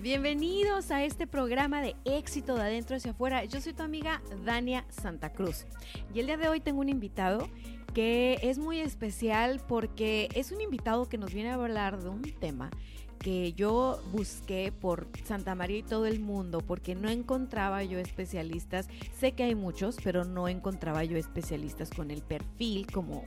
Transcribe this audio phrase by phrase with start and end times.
[0.00, 3.44] Bienvenidos a este programa de éxito de adentro hacia afuera.
[3.46, 5.66] Yo soy tu amiga Dania Santa Cruz
[6.14, 7.48] y el día de hoy tengo un invitado
[7.94, 12.22] que es muy especial porque es un invitado que nos viene a hablar de un
[12.22, 12.70] tema
[13.18, 18.88] que yo busqué por Santa María y todo el mundo porque no encontraba yo especialistas.
[19.18, 23.24] Sé que hay muchos, pero no encontraba yo especialistas con el perfil como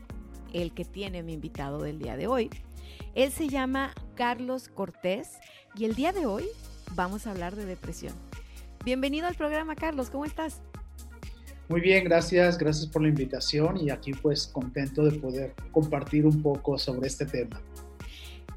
[0.54, 2.50] el que tiene mi invitado del día de hoy.
[3.14, 5.40] Él se llama Carlos Cortés
[5.76, 6.46] y el día de hoy
[6.96, 8.14] vamos a hablar de depresión.
[8.84, 10.62] Bienvenido al programa, Carlos, ¿cómo estás?
[11.70, 16.42] Muy bien, gracias, gracias por la invitación y aquí pues contento de poder compartir un
[16.42, 17.62] poco sobre este tema.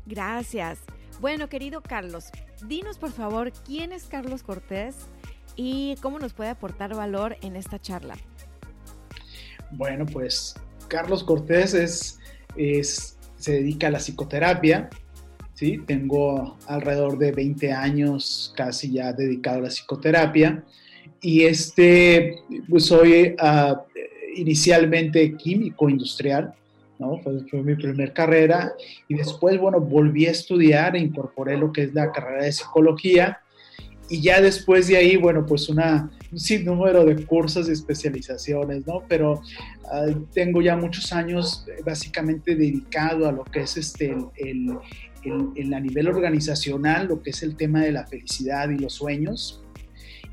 [0.06, 0.80] Gracias.
[1.20, 2.26] Bueno, querido Carlos,
[2.66, 4.96] dinos por favor quién es Carlos Cortés
[5.54, 8.16] y cómo nos puede aportar valor en esta charla.
[9.70, 10.54] Bueno, pues
[10.88, 12.18] Carlos Cortés es,
[12.56, 14.90] es se dedica a la psicoterapia,
[15.54, 15.80] ¿sí?
[15.86, 20.64] Tengo alrededor de 20 años casi ya dedicado a la psicoterapia
[21.20, 22.36] y este,
[22.68, 23.76] pues soy uh,
[24.36, 26.54] inicialmente químico industrial,
[26.98, 27.18] ¿no?
[27.18, 28.74] Fue, fue, mi primer carrera
[29.08, 33.40] y después, bueno, volví a estudiar e incorporé lo que es la carrera de psicología
[34.08, 39.02] y ya después de ahí, bueno, pues una, un sinnúmero de cursos y especializaciones, ¿no?
[39.08, 39.40] Pero
[39.84, 44.78] uh, tengo ya muchos años básicamente dedicado a lo que es este, el, el,
[45.24, 49.62] el, a nivel organizacional, lo que es el tema de la felicidad y los sueños,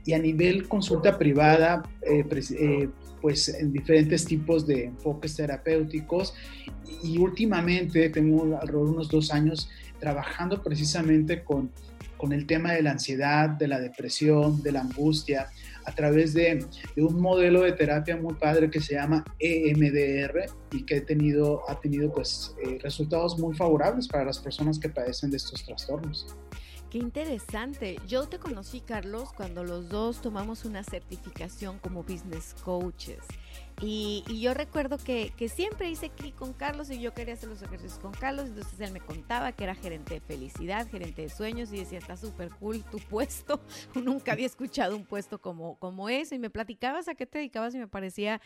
[0.06, 2.25] y a nivel consulta privada, eh,
[2.59, 2.90] eh,
[3.22, 6.34] pues en diferentes tipos de enfoques terapéuticos.
[7.03, 9.69] Y últimamente tengo alrededor de unos dos años
[10.00, 11.72] trabajando precisamente con,
[12.18, 15.47] con el tema de la ansiedad, de la depresión, de la angustia,
[15.86, 16.66] a través de,
[16.97, 21.80] un modelo de terapia muy padre que se llama EMDR y que he tenido, ha
[21.80, 26.28] tenido pues, eh, resultados muy favorables para las personas que padecen de estos trastornos.
[26.90, 27.97] Qué interesante.
[28.06, 33.19] Yo te conocí, Carlos, cuando los dos tomamos una certificación como business coaches.
[33.81, 37.62] Y, yo recuerdo que, que, siempre hice clic con Carlos y yo quería hacer los
[37.62, 38.46] ejercicios con Carlos.
[38.46, 42.16] Entonces él me contaba que era gerente de felicidad, gerente de sueños y decía, está
[42.16, 43.59] súper cool tu puesto.
[43.96, 46.02] Nunca había escuchado un puesto como, como.
[46.12, 48.42] Y me platicabas a qué te dedicabas y me parecía,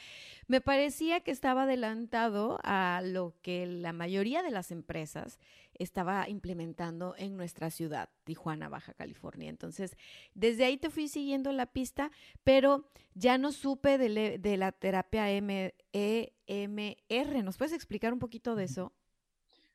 [0.47, 5.39] me parecía que estaba adelantado a lo que la mayoría de las empresas
[5.79, 9.49] estaba implementando en nuestra ciudad, Tijuana, Baja California.
[9.49, 9.95] Entonces,
[10.33, 12.11] desde ahí te fui siguiendo la pista,
[12.43, 17.43] pero ya no supe de, de la terapia M EMR.
[17.43, 18.93] ¿Nos puedes explicar un poquito de eso?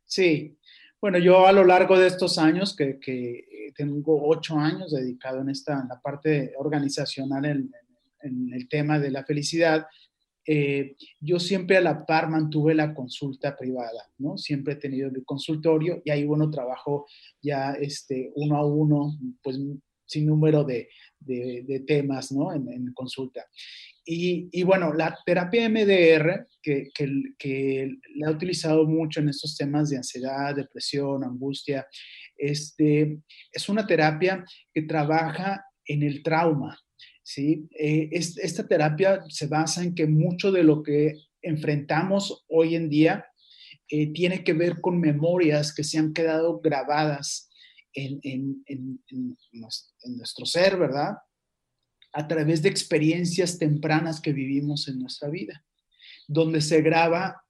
[0.05, 0.59] Sí,
[1.01, 5.49] bueno, yo a lo largo de estos años, que, que tengo ocho años dedicado en
[5.49, 7.73] esta en la parte organizacional en,
[8.23, 9.87] en el tema de la felicidad,
[10.53, 14.37] eh, yo siempre a la par mantuve la consulta privada, ¿no?
[14.37, 17.07] Siempre he tenido mi consultorio y ahí, bueno, trabajo
[17.41, 19.61] ya este, uno a uno, pues
[20.07, 20.89] sin número de,
[21.21, 22.53] de, de temas, ¿no?
[22.53, 23.47] En, en consulta.
[24.05, 27.07] Y, y, bueno, la terapia MDR, que, que,
[27.39, 31.87] que, la he utilizado mucho en estos temas de ansiedad, depresión, angustia,
[32.37, 33.21] este,
[33.53, 34.45] es una terapia
[34.75, 36.77] que trabaja en el trauma,
[37.31, 37.69] ¿sí?
[37.79, 42.91] Eh, es, esta terapia se basa en que mucho de lo que enfrentamos hoy en
[42.91, 43.27] día
[43.89, 47.49] eh, tiene que ver con memorias que se han quedado grabadas
[47.93, 48.65] en,
[50.03, 51.19] nuestro ser, ¿verdad?
[52.13, 55.65] A través de experiencias tempranas que vivimos en nuestra vida,
[56.27, 57.45] donde se graba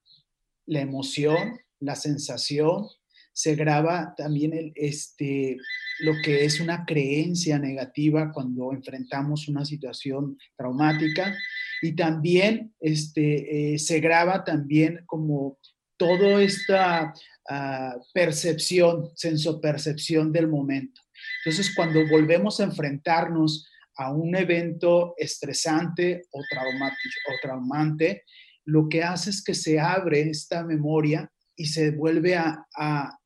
[0.67, 2.87] la emoción, la sensación,
[3.33, 5.57] se graba también el, este,
[6.03, 11.37] lo que es una creencia negativa cuando enfrentamos una situación traumática
[11.83, 15.59] y también este, eh, se graba también como
[15.97, 17.13] toda esta
[17.51, 21.03] uh, percepción, sensopercepción del momento.
[21.45, 28.25] Entonces, cuando volvemos a enfrentarnos a un evento estresante o, traumático, o traumante,
[28.65, 33.19] lo que hace es que se abre esta memoria y se vuelve a, a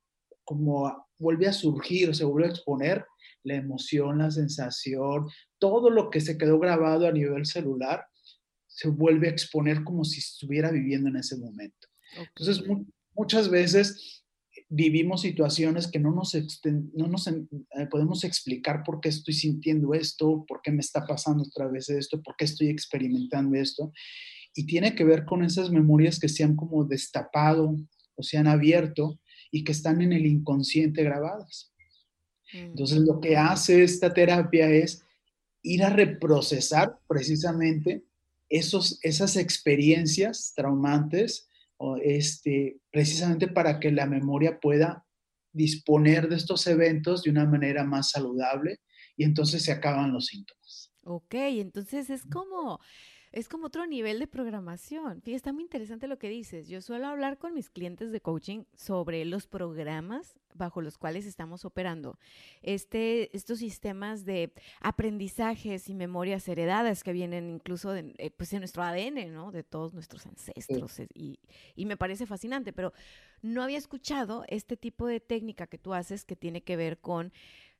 [0.43, 3.05] como vuelve a surgir, se vuelve a exponer
[3.45, 5.27] la emoción, la sensación,
[5.59, 8.05] todo lo que se quedó grabado a nivel celular,
[8.67, 11.89] se vuelve a exponer como si estuviera viviendo en ese momento.
[12.13, 12.27] Okay.
[12.37, 12.87] Entonces, mu
[13.17, 14.25] muchas veces
[14.69, 16.35] vivimos situaciones que no nos,
[16.95, 21.45] no nos eh, podemos explicar por qué estoy sintiendo esto, por qué me está pasando
[21.45, 23.93] otra vez esto, por qué estoy experimentando esto.
[24.57, 27.77] Y tiene que ver con esas memorias que se han como destapado
[28.17, 29.21] o se han abierto
[29.55, 31.73] y que están en el inconsciente grabadas.
[32.53, 35.07] Entonces lo que hace esta terapia es
[35.63, 38.05] ir a reprocesar precisamente
[38.49, 41.49] esos, esas experiencias traumantes
[42.03, 45.07] este, precisamente para que la memoria pueda
[45.53, 48.81] disponer de estos eventos de una manera más saludable
[49.17, 50.93] y entonces se acaban los síntomas.
[51.05, 52.81] Ok, entonces es como
[53.35, 55.21] es como otro nivel de programación.
[55.21, 56.69] Fíjate, está muy interesante lo que dices.
[56.69, 61.65] Yo suelo hablar con mis clientes de coaching sobre los programas bajo los cuales estamos
[61.65, 62.17] operando.
[62.63, 68.85] Este, estos sistemas de aprendizajes y memorias heredadas que vienen incluso de, eh, pues, nuestro
[68.85, 69.51] ADN, ¿no?
[69.51, 71.01] De todos nuestros ancestros.
[71.13, 71.41] Y,
[71.75, 72.93] y me parece fascinante, pero
[73.43, 77.33] no había escuchado este tipo de técnica que tú haces que tiene que ver con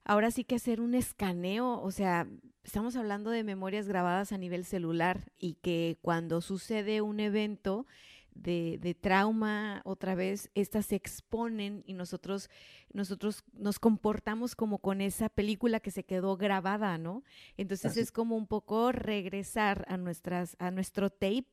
[0.05, 2.29] ahora sí que hacer un escaneo, o sea,
[2.63, 7.87] estamos hablando de memorias grabadas a nivel celular y que cuando sucede un evento
[8.35, 12.51] de, trauma, otra vez, estas se exponen y nosotros,
[12.93, 17.23] nosotros nos comportamos como con esa película que se quedó grabada, ¿no?
[17.57, 21.47] Entonces es como un poco regresar a, nuestras, a nuestro tape,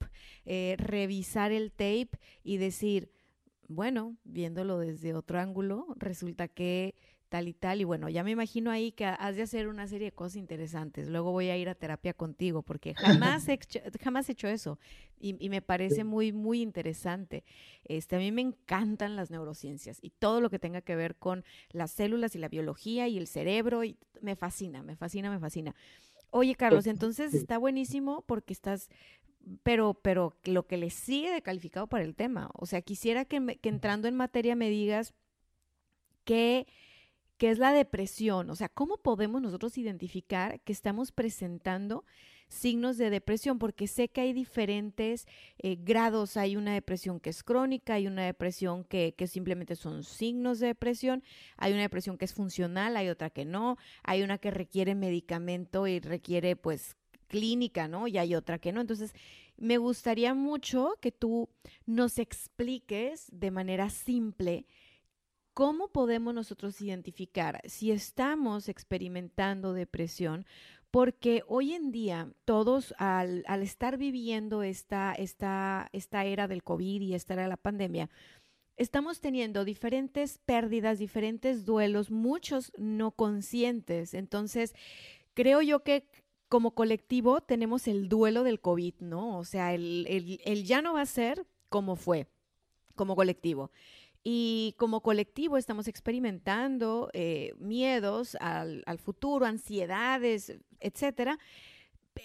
[0.45, 3.11] eh, revisar el tape y decir,
[3.67, 6.95] bueno, viéndolo desde otro ángulo, resulta que
[7.31, 7.79] tal y tal.
[7.79, 11.07] Y bueno, ya me imagino ahí que has de hacer una serie de cosas interesantes.
[11.07, 14.77] Luego voy a ir a terapia contigo porque jamás he hecho, jamás he hecho eso
[15.17, 17.45] y, me parece muy, muy interesante.
[17.85, 21.45] Este, a mí me encantan las neurociencias y todo lo que tenga que ver con
[21.71, 23.85] las células y la biología y el cerebro.
[23.85, 25.73] Y me fascina, me fascina, me fascina.
[26.31, 28.89] Oye, Carlos, entonces está buenísimo porque estás
[29.63, 32.49] pero, pero lo que le sigue de calificado para el tema.
[32.53, 35.13] O sea, quisiera que, que entrando en materia me digas
[36.25, 36.67] qué
[37.41, 38.51] que es la depresión.
[38.51, 42.05] O sea, ¿cómo podemos nosotros identificar que estamos presentando
[42.49, 43.57] signos de depresión?
[43.57, 45.25] Porque sé que hay diferentes
[45.57, 46.37] eh, grados.
[46.37, 50.67] Hay una depresión que es crónica, hay una depresión que, que simplemente son signos de
[50.67, 51.23] depresión,
[51.57, 55.87] hay una depresión que es funcional, hay otra que no, hay una que requiere medicamento
[55.87, 56.95] y requiere pues
[57.25, 58.07] clínica, ¿no?
[58.07, 58.81] Y hay otra que no.
[58.81, 59.15] Entonces,
[59.57, 61.49] me gustaría mucho que tú
[61.87, 64.67] nos expliques de manera simple
[65.53, 70.45] ¿Cómo podemos nosotros identificar si estamos experimentando depresión?
[70.91, 77.15] Porque hoy en día todos al, estar viviendo esta, esta, esta era del COVID y
[77.15, 78.09] esta era la pandemia,
[78.77, 84.13] estamos teniendo diferentes pérdidas, diferentes duelos, muchos no conscientes.
[84.13, 84.73] Entonces,
[85.33, 86.07] creo yo que
[86.47, 89.37] como colectivo tenemos el duelo del COVID, ¿no?
[89.37, 92.27] O sea, el, el ya no va a ser como fue
[92.95, 93.71] como colectivo.
[94.23, 101.39] Y como colectivo estamos experimentando eh, miedos al, futuro, ansiedades, etcétera.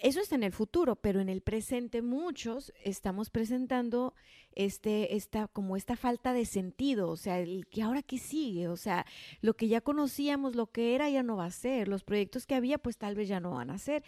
[0.03, 4.13] Eso está en el futuro, pero en el presente muchos estamos presentando
[4.53, 8.75] este, esta, como esta falta de sentido, o sea, el que ahora qué sigue, o
[8.75, 9.05] sea,
[9.41, 12.55] lo que ya conocíamos, lo que era ya no va a ser, los proyectos que
[12.55, 14.03] había pues tal vez ya no van a ser.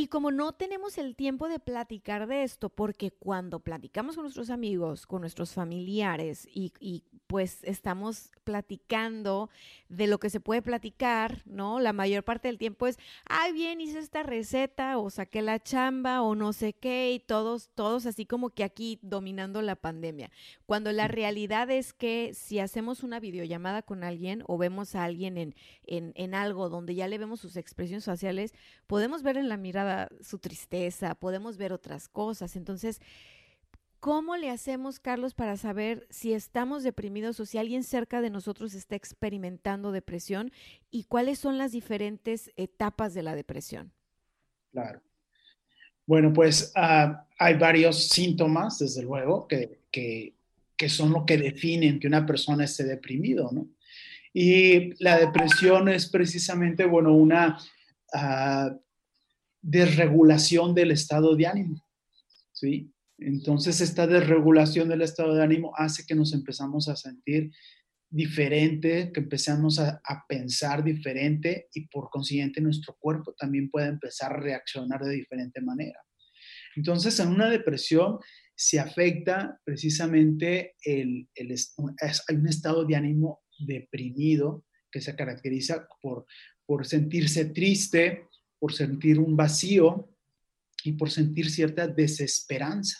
[0.00, 4.48] Y como no tenemos el tiempo de platicar de esto, porque cuando platicamos con nuestros
[4.48, 9.50] amigos, con nuestros familiares y, y pues estamos platicando
[9.90, 11.80] de lo que se puede platicar, ¿no?
[11.80, 16.22] La mayor parte del tiempo es, ay, bien, hice esta receta o saqué la chamba
[16.22, 20.30] o no sé qué y todos, todos así como que aquí dominando la pandemia.
[20.64, 25.36] Cuando la realidad es que si hacemos una videollamada con alguien o vemos a alguien
[25.36, 25.54] en,
[25.86, 28.54] en, en algo donde ya le vemos sus expresiones faciales,
[28.86, 29.89] podemos ver en la mirada
[30.20, 32.56] su tristeza, podemos ver otras cosas.
[32.56, 33.00] Entonces,
[34.00, 38.72] ¿Cómo le hacemos, Carlos, para saber si estamos deprimidos o si alguien cerca de nosotros
[38.72, 40.52] está experimentando depresión
[40.90, 43.92] y cuáles son las diferentes etapas de la depresión?
[44.72, 45.02] Claro.
[46.06, 52.06] Bueno, pues ah, hay varios síntomas, desde luego, que, que, son lo que definen que
[52.06, 53.68] una persona esté deprimido, ¿no?
[54.32, 57.58] Y la depresión es precisamente, bueno, una
[58.14, 58.80] uh,
[59.62, 61.84] desregulación del estado de ánimo,
[62.52, 62.92] ¿sí?
[63.18, 67.50] Entonces, esta desregulación del estado de ánimo hace que nos empezamos a sentir
[68.08, 74.40] diferente, que empezamos a, pensar diferente y por consiguiente nuestro cuerpo también puede empezar a
[74.40, 76.00] reaccionar de diferente manera.
[76.76, 78.18] Entonces, en una depresión
[78.54, 86.26] se afecta precisamente el, hay un estado de ánimo deprimido que se caracteriza por,
[86.66, 88.28] por sentirse triste,
[88.60, 90.08] por sentir un vacío
[90.84, 92.98] y por sentir cierta desesperanza.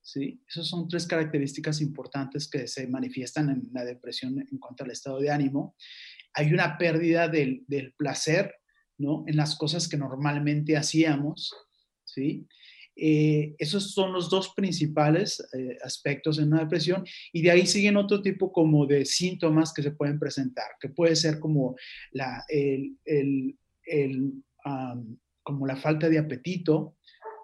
[0.00, 0.42] ¿sí?
[0.48, 5.20] Esas son tres características importantes que se manifiestan en la depresión en cuanto al estado
[5.20, 5.76] de ánimo.
[6.34, 8.54] Hay una pérdida del, del placer,
[8.96, 9.24] ¿no?
[9.26, 11.52] En las cosas que normalmente hacíamos,
[12.04, 12.46] ¿sí?
[12.94, 17.96] Eh, esos son los dos principales eh, aspectos en una depresión y de ahí siguen
[17.96, 21.74] otro tipo como de síntomas que se pueden presentar, que puede ser como
[22.10, 24.32] la, el, el, el
[25.42, 26.96] como la falta de apetito,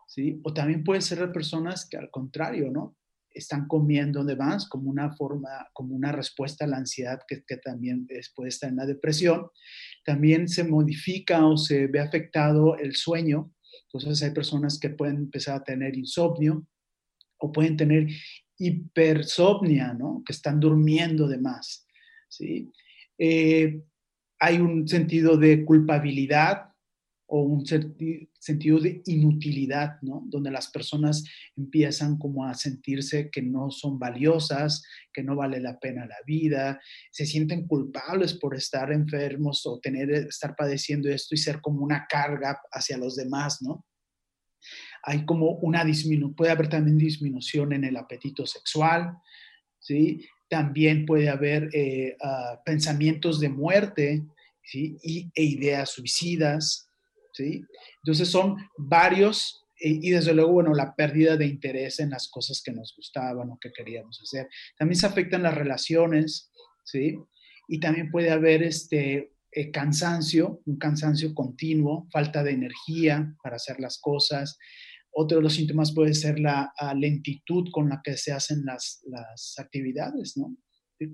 [0.07, 0.41] ¿sí?
[0.45, 2.97] O también puede ser personas que al contrario, ¿no?
[3.31, 7.57] Están comiendo de más como una forma, como una respuesta a la ansiedad que, que
[7.59, 9.49] también puede estar en la depresión.
[10.05, 13.53] También se modifica o se ve afectado el sueño,
[13.93, 16.67] entonces hay personas que pueden empezar a tener insomnio
[17.39, 18.09] o pueden tener
[18.59, 20.23] hipersomnia, ¿no?
[20.27, 21.87] Que están durmiendo de más,
[22.29, 22.69] ¿sí?
[23.17, 23.81] Eh,
[24.41, 26.68] hay un sentido de culpabilidad
[27.31, 30.23] o un sentido de inutilidad, ¿no?
[30.27, 31.25] Donde las personas
[31.57, 34.83] empiezan como a sentirse que no son valiosas,
[35.13, 36.81] que no vale la pena la vida,
[37.11, 42.07] se sienten culpables por estar enfermos o tener, estar padeciendo esto y ser como una
[42.09, 43.85] carga hacia los demás, ¿no?
[45.03, 49.19] Hay como una disminución, puede haber también disminución en el apetito sexual,
[49.79, 50.27] ¿sí?
[50.49, 54.25] También puede haber eh, ah, pensamientos de muerte,
[54.63, 54.97] ¿sí?
[55.03, 56.88] Y, e ideas suicidas,
[57.39, 62.73] entonces son varios y, desde luego, bueno, la pérdida de interés en las cosas que
[62.73, 64.49] nos gustaban o que queríamos hacer.
[64.77, 66.51] También se afectan las relaciones,
[66.85, 67.17] ¿sí?
[67.69, 73.79] Y también puede haber este eh, cansancio, un cansancio continuo, falta de energía para hacer
[73.79, 74.59] las cosas.
[75.13, 79.01] Otro de los síntomas puede ser la ah, lentitud con la que se hacen las,
[79.07, 80.57] las actividades, ¿no?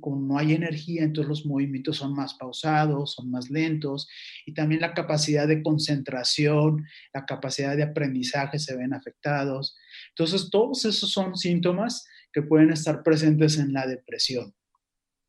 [0.00, 4.09] Como no hay energía, entonces los movimientos son más pausados, son más lentos
[4.47, 9.76] y también la capacidad de concentración, la capacidad de aprendizaje se ven afectados.
[10.11, 14.55] Entonces, todos esos son síntomas que pueden estar presentes en la depresión.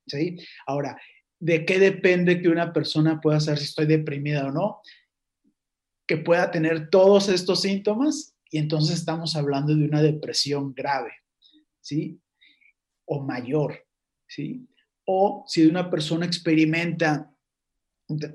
[0.08, 0.38] ¿sí?
[0.66, 1.00] Ahora,
[1.40, 4.82] ¿de qué depende que una persona pueda saber si estoy deprimida o no?
[6.08, 11.12] Que pueda tener todos estos síntomas y entonces estamos hablando de una depresión grave,
[11.82, 12.22] ¿sí?
[13.06, 13.85] O mayor.
[14.28, 14.68] ¿Sí?
[15.06, 17.32] O si una persona experimenta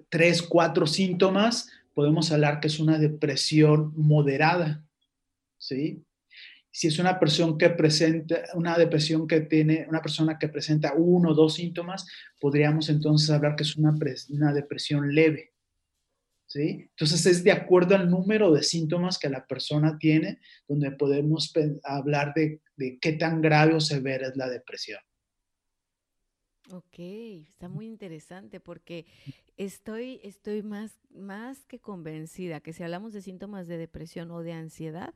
[0.09, 4.85] tres, cuatro síntomas, podemos hablar que es una depresión moderada,
[5.59, 6.04] ¿sí?
[6.73, 11.30] Si es una persona que presenta, una depresión que tiene, una persona que presenta uno
[11.30, 12.06] o dos síntomas,
[12.40, 13.92] podríamos entonces hablar que es una,
[14.52, 15.52] depresión leve,
[16.47, 16.88] ¿sí?
[16.90, 22.32] Entonces es de acuerdo al número de síntomas que la persona tiene, donde podemos hablar
[22.35, 25.00] de qué tan grave o severa es la depresión.
[26.73, 29.07] Ok, está muy interesante porque
[29.57, 34.53] estoy, estoy más, más que convencida que si hablamos de síntomas de depresión o de
[34.53, 35.15] ansiedad,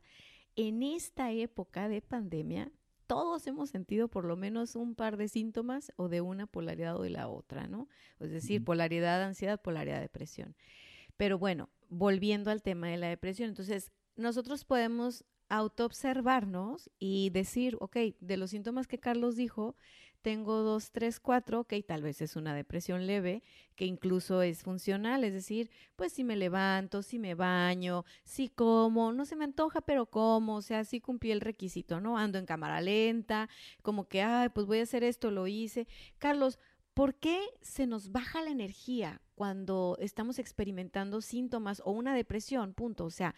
[0.55, 2.71] en esta época de pandemia,
[3.07, 7.03] todos hemos sentido por lo menos un par de síntomas o de una polaridad o
[7.03, 7.87] de la otra, ¿no?
[8.19, 10.55] Es decir, polaridad ansiedad, polaridad depresión.
[11.17, 17.97] Pero bueno, volviendo al tema de la depresión, entonces nosotros podemos autoobservarnos y decir, ok,
[18.19, 19.75] de los síntomas que Carlos dijo,
[20.25, 23.43] tengo dos, tres, cuatro, ok, tal vez es una depresión leve,
[23.75, 29.13] que incluso es funcional, es decir, pues si me levanto, si me baño, si como,
[29.13, 32.17] no se me antoja, pero como, o sea, si cumplí el requisito, ¿no?
[32.17, 33.49] Ando en cámara lenta,
[33.83, 35.87] como que, ay, pues voy a hacer esto, lo hice.
[36.17, 36.57] Carlos,
[36.95, 42.73] ¿por qué se nos baja la energía cuando estamos experimentando síntomas o una depresión?
[42.73, 43.05] Punto.
[43.05, 43.35] O sea,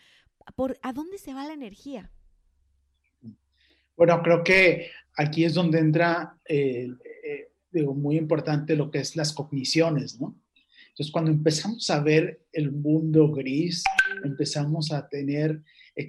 [0.56, 2.12] ¿por, ¿a dónde se va la energía?
[3.98, 6.88] Bueno, creo que aquí es donde entra, eh,
[7.26, 10.40] eh, digo, muy importante lo que es las cogniciones, ¿no?
[10.90, 13.84] Entonces, cuando empezamos a ver el mundo gris,
[14.24, 15.64] empezamos a tener,
[15.96, 16.08] eh,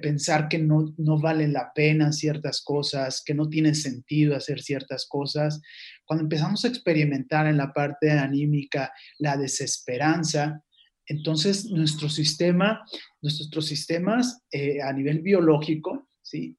[0.00, 5.06] pensar que no, no vale la pena ciertas cosas, que no tiene sentido hacer ciertas
[5.06, 5.60] cosas,
[6.04, 10.62] cuando empezamos a experimentar en la parte anímica la desesperanza,
[11.06, 12.84] entonces nuestro sistema,
[13.20, 14.42] nuestros sistemas
[14.84, 16.09] a nivel biológico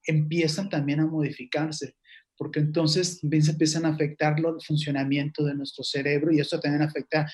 [0.06, 1.96] empiezan también a modificarse,
[2.36, 7.26] porque entonces empiezan a afectar el funcionamiento de nuestro cerebro y eso también afecta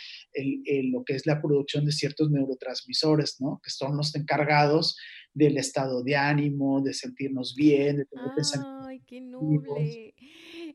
[0.92, 3.60] lo que es la producción de ciertos neurotransmisores, ¿no?
[3.62, 4.96] Que son los encargados
[5.32, 8.26] del estado de ánimo, de sentirnos bien, de tener
[8.86, 9.20] ¡Ay, qué!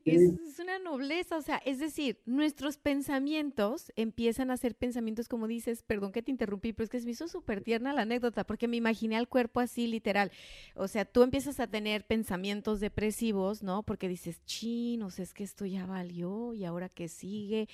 [0.04, 5.82] Es, una nobleza, o sea, es decir, nuestros pensamientos empiezan a ser pensamientos, como dices,
[5.82, 8.68] perdón que te interrumpí, pero es que se me hizo súper tierna la anécdota, porque
[8.68, 10.30] me imaginé al cuerpo así, literal.
[10.74, 13.82] O sea, tú empiezas a tener pensamientos depresivos, ¿no?
[13.82, 17.68] Porque dices, chinos, es que esto ya valió y ahora que sigue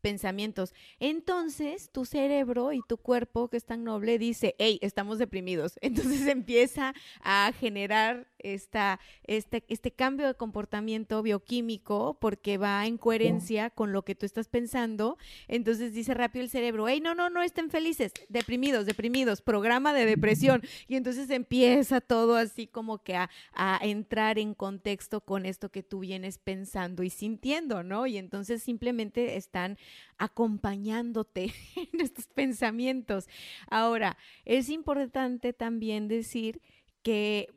[0.00, 0.74] pensamientos.
[0.98, 5.74] Entonces, tu cerebro y tu cuerpo, que es tan noble, dice, hey, estamos deprimidos.
[5.80, 13.70] Entonces empieza a generar esta, este, este cambio de comportamiento bioquímico porque va en coherencia
[13.70, 15.18] con lo que tú estás pensando.
[15.48, 20.06] Entonces dice rápido el cerebro, hey, no, no, no estén felices, deprimidos, deprimidos, programa de
[20.06, 20.62] depresión.
[20.88, 25.82] Y entonces empieza todo así como que a, a entrar en contexto con esto que
[25.82, 28.06] tú vienes pensando y sintiendo, ¿no?
[28.06, 29.78] Y entonces simplemente están
[30.18, 33.28] acompañándote en estos pensamientos.
[33.68, 36.60] Ahora, es importante también decir
[37.02, 37.48] que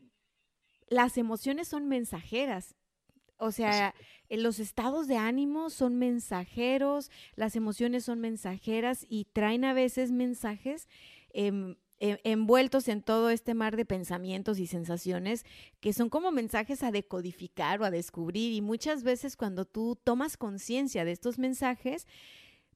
[0.90, 2.76] las emociones son mensajeras.
[3.38, 3.94] O sea,
[4.30, 10.88] los estados de ánimo son mensajeros, las emociones son mensajeras y traen a veces mensajes
[11.34, 15.46] em, em, envueltos en todo este mar de pensamientos y sensaciones
[15.82, 18.54] que son como mensajes a decodificar o a descubrir.
[18.54, 22.08] Y muchas veces cuando tú tomas conciencia de estos mensajes,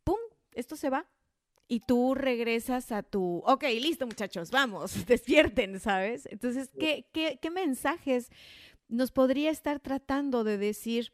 [0.04, 0.18] ¡pum!
[0.54, 1.08] Esto se va
[1.68, 6.28] y tú regresas a tu, ok, listo muchachos, vamos, despierten, ¿sabes?
[6.32, 8.30] Entonces, ¿qué, qué, qué mensajes
[8.88, 11.14] nos podría estar tratando de decir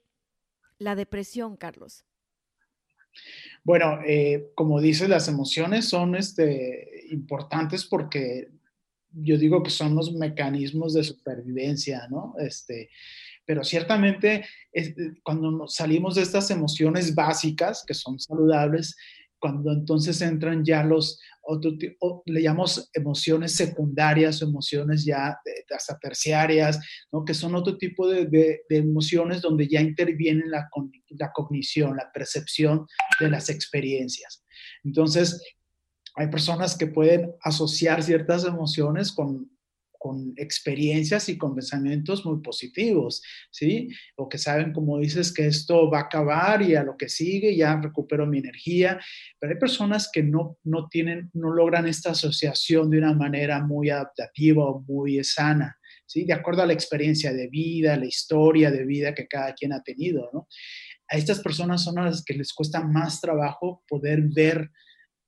[0.77, 2.05] la depresión, Carlos?
[3.63, 8.49] Bueno, eh, como dices, las emociones son este, importantes porque
[9.11, 12.33] yo digo que son los mecanismos de supervivencia, ¿no?
[12.39, 12.89] Este,
[13.45, 14.45] pero ciertamente
[15.21, 18.95] cuando salimos de estas emociones básicas, que son saludables,
[19.43, 21.73] cuando entonces entran ya los, otro,
[22.27, 25.37] le llamamos emociones secundarias emociones ya
[25.75, 26.79] hasta terciarias,
[27.11, 27.25] ¿no?
[27.25, 30.69] que son otro tipo de, de, emociones donde ya interviene la,
[31.19, 32.87] la cognición, la percepción
[33.19, 34.45] de las experiencias.
[34.85, 35.43] Entonces,
[36.15, 39.51] hay personas que pueden asociar ciertas emociones con
[40.03, 43.87] con experiencias y con pensamientos muy positivos, ¿sí?
[44.17, 47.55] O que saben, como dices, que esto va a acabar y a lo que sigue
[47.55, 48.99] ya recupero mi energía,
[49.39, 53.91] pero hay personas que no, no tienen, no logran esta asociación de una manera muy
[53.91, 56.25] adaptativa o muy sana, ¿sí?
[56.25, 59.83] De acuerdo a la experiencia de vida, la historia de vida que cada quien ha
[59.83, 60.49] tenido, ¿no?
[61.07, 64.69] A estas personas son las que les cuesta más trabajo poder ver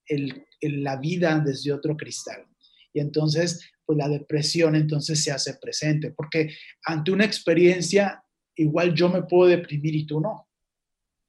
[0.05, 2.45] el, la vida desde otro cristal.
[2.91, 8.23] Y entonces pues la depresión entonces se hace presente, porque ante una experiencia,
[8.55, 10.47] igual yo me puedo deprimir y tú no.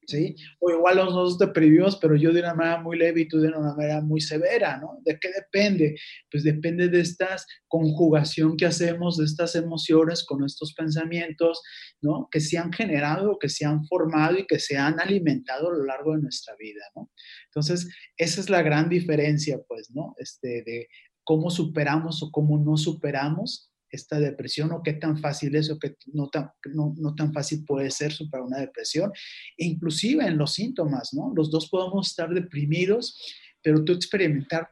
[0.08, 0.36] ¿Sí?
[0.60, 3.48] O igual los dos deprimimos, pero yo de una manera muy leve y tú de
[3.48, 5.00] una manera muy severa, ¿no?
[5.04, 5.96] ¿De qué depende?
[6.30, 11.60] Pues depende de esta conjugación que hacemos de estas emociones con estos pensamientos,
[12.00, 12.28] ¿no?
[12.30, 15.84] Que se han generado, que se han formado y que se han alimentado a lo
[15.84, 17.10] largo de nuestra vida, ¿no?
[17.46, 20.14] Entonces, esa es la gran diferencia, pues, ¿no?
[20.18, 20.86] Este, de,
[21.26, 25.96] cómo superamos o cómo no superamos esta depresión o qué tan fácil es o qué
[26.12, 29.10] no tan, no, tan fácil puede ser superar una depresión.
[29.56, 31.32] E inclusive en los síntomas, ¿no?
[31.34, 33.20] Los dos podemos estar deprimidos,
[33.60, 34.68] pero tú experimentar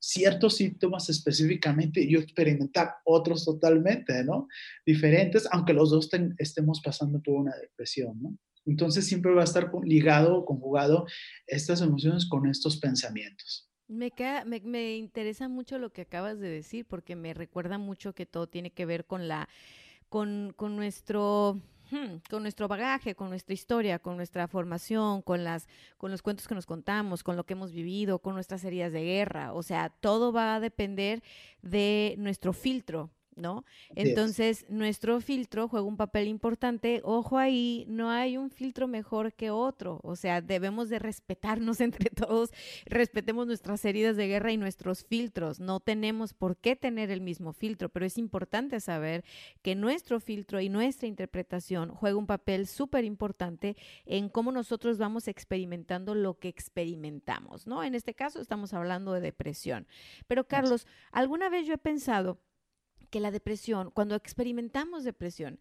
[0.00, 4.48] ciertos síntomas específicamente y yo experimentar otros totalmente, ¿no?
[4.86, 8.38] Diferentes, aunque los dos estemos pasando por una depresión, ¿no?
[8.64, 11.06] Entonces siempre va a estar ligado o conjugado
[11.46, 13.67] estas emociones con estos pensamientos.
[13.88, 18.14] Me, queda, me, me, interesa mucho lo que acabas de decir porque me recuerda mucho
[18.14, 19.48] que todo tiene que ver con la,
[20.08, 21.58] con, con nuestro,
[21.90, 26.46] hmm, con nuestro bagaje, con nuestra historia, con nuestra formación, con las, con los cuentos
[26.46, 29.52] que nos contamos, con lo que hemos vivido, con nuestras heridas de guerra.
[29.54, 31.22] O sea, todo va a depender
[31.62, 33.64] de nuestro filtro, ¿no?
[33.94, 37.00] Entonces, nuestro filtro juega un papel importante.
[37.04, 40.00] Ojo ahí, no hay un filtro mejor que otro.
[40.02, 42.50] O sea, debemos de respetarnos entre todos,
[42.86, 45.60] respetemos nuestras heridas de guerra y nuestros filtros.
[45.60, 49.24] No tenemos por qué tener el mismo filtro, pero es importante saber
[49.62, 55.28] que nuestro filtro y nuestra interpretación juega un papel súper importante en cómo nosotros vamos
[55.28, 57.84] experimentando lo que experimentamos, ¿no?
[57.84, 59.86] En este caso estamos hablando de depresión.
[60.26, 62.38] Pero Carlos, alguna vez yo he pensado
[63.10, 65.60] que la depresión, cuando experimentamos depresión,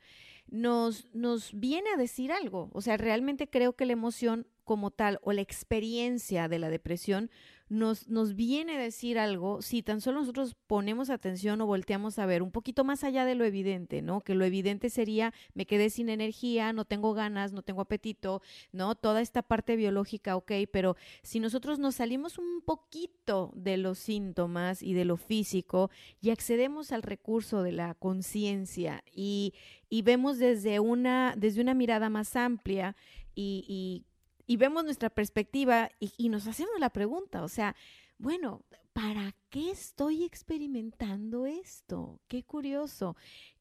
[0.49, 2.69] nos, nos viene a decir algo.
[2.73, 7.32] O sea, realmente creo que la emoción como tal o la experiencia de la depresión
[7.69, 12.25] nos, nos viene a decir algo si tan solo nosotros ponemos atención o volteamos a
[12.25, 14.21] ver un poquito más allá de lo evidente, ¿no?
[14.21, 18.95] Que lo evidente sería me quedé sin energía, no tengo ganas, no tengo apetito, ¿no?
[18.95, 24.82] Toda esta parte biológica, ok, pero si nosotros nos salimos un poquito de los síntomas
[24.82, 25.89] y de lo físico
[26.21, 29.53] y accedemos al recurso de la conciencia y,
[29.89, 32.95] y, vemos desde una, desde una mirada más amplia
[33.36, 34.06] y, y
[34.47, 37.75] y vemos nuestra perspectiva y, nos hacemos la pregunta, o sea,
[38.17, 42.19] bueno, ¿para qué estoy experimentando esto?
[42.27, 43.15] Qué curioso.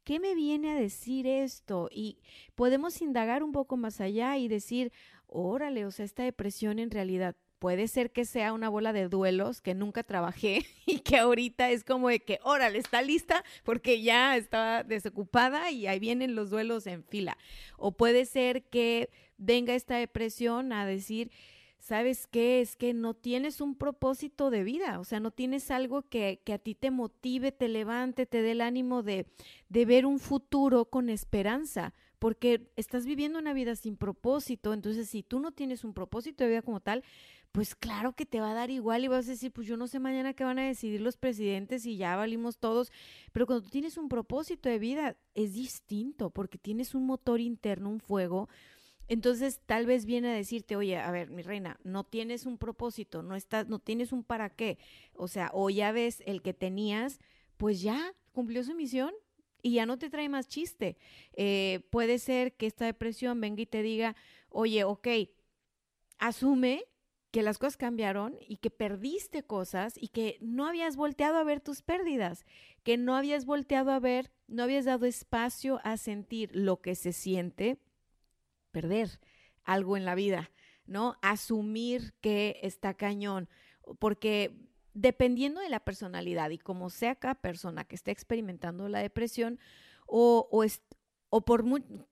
[0.05, 1.89] ¿Qué me viene a decir esto?
[1.93, 2.19] Y
[2.55, 4.93] podemos indagar un poco más allá y decir,
[5.27, 9.61] órale, o sea, esta depresión en realidad puede ser que sea una bola de duelos
[9.61, 14.37] que nunca trabajé y que ahorita es como de que, órale, está lista porque ya
[14.37, 17.37] estaba desocupada y ahí vienen los duelos en fila.
[17.77, 21.31] O puede ser que venga esta depresión a decir,
[21.79, 22.61] ¿sabes qué?
[22.61, 26.59] Es que no tienes un propósito de vida, o sea, no tienes algo que, a
[26.59, 29.27] ti te motive, te levante, te dé el ánimo de,
[29.69, 35.23] de ver un futuro con esperanza porque estás viviendo una vida sin propósito, entonces si
[35.23, 37.05] tú no tienes un propósito de vida como tal,
[37.53, 39.87] pues claro que te va a dar igual y vas a decir, pues yo no
[39.87, 42.91] sé mañana qué van a decidir los presidentes y ya valimos todos,
[43.33, 47.91] pero cuando tú tienes un propósito de vida es distinto porque tienes un motor interno,
[47.91, 48.49] un fuego.
[49.09, 53.23] Entonces, tal vez viene a decirte, oye, a ver, mi reina, no tienes un propósito,
[53.23, 54.79] no estás, no tienes un para qué.
[55.15, 57.21] O sea, o ya ves el que tenías,
[57.57, 59.13] pues ya cumplió su misión,
[59.67, 60.97] y ya no te trae más chiste.
[61.33, 64.15] Eh, puede ser que esta depresión venga y te diga,
[64.49, 65.09] oye, ok,
[66.19, 66.85] asume
[67.33, 71.61] que las cosas cambiaron y que perdiste cosas y que no habías volteado a ver
[71.61, 72.47] tus pérdidas,
[72.85, 77.13] que no habías volteado a ver, no habías dado espacio a sentir lo que se
[77.13, 77.79] siente
[78.77, 79.21] perder
[79.65, 80.51] algo en la vida,
[80.87, 81.17] ¿no?
[81.23, 83.49] Asumir que está cañón,
[83.99, 84.55] porque
[84.93, 89.59] dependiendo de la personalidad y como sea cada persona que esté experimentando la depresión,
[90.07, 90.47] o,
[91.31, 91.65] o, por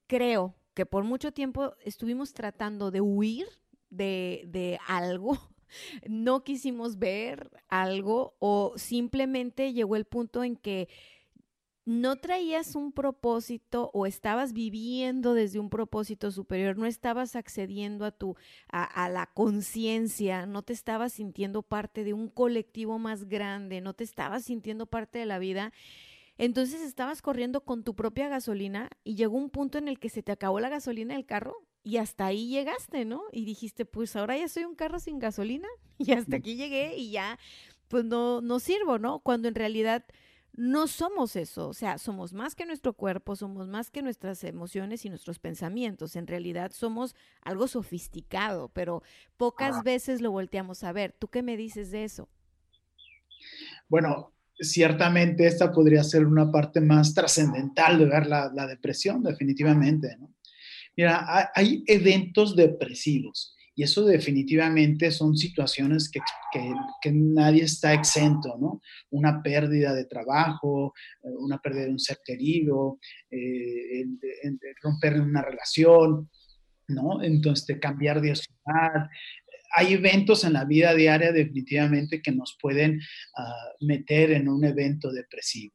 [0.06, 3.46] creo que por mucho tiempo estuvimos tratando de huir
[3.90, 5.38] de, de algo,
[6.08, 10.88] no quisimos ver algo o simplemente llegó el punto en que
[11.86, 18.10] no traías un propósito o estabas viviendo desde un propósito superior, no estabas accediendo a
[18.10, 18.36] tu
[18.68, 24.04] a, la conciencia, no te estabas sintiendo parte de un colectivo más grande, no te
[24.04, 25.72] estabas sintiendo parte de la vida.
[26.38, 30.22] Entonces estabas corriendo con tu propia gasolina y llegó un punto en el que se
[30.22, 33.22] te acabó la gasolina del carro y hasta ahí llegaste, ¿no?
[33.30, 35.68] Y dijiste, pues ahora ya soy un carro sin gasolina
[35.98, 37.38] y hasta aquí llegué y ya
[37.88, 39.20] pues no no sirvo, ¿no?
[39.20, 40.06] Cuando en realidad
[40.56, 45.04] no somos eso, o sea, somos más que nuestro cuerpo, somos más que nuestras emociones
[45.04, 46.14] y nuestros pensamientos.
[46.14, 49.02] En realidad somos algo sofisticado, pero
[49.36, 51.12] pocas veces lo volteamos a ver.
[51.18, 52.28] ¿Tú qué me dices de eso?
[53.88, 60.16] Bueno, ciertamente esta podría ser una parte más trascendental de ver la, depresión, definitivamente.
[60.96, 66.20] Mira, hay eventos depresivos y eso definitivamente son situaciones que,
[67.02, 68.80] que, nadie está exento, ¿no?
[69.10, 72.98] Una pérdida de trabajo, eh, una pérdida de un ser querido,
[73.30, 74.04] eh,
[74.80, 76.30] romper una relación,
[76.88, 77.22] ¿no?
[77.22, 79.08] Entonces, cambiar de ciudad.
[79.76, 83.00] Hay eventos en la vida diaria definitivamente que nos pueden
[83.36, 85.74] ah, meter en un evento depresivo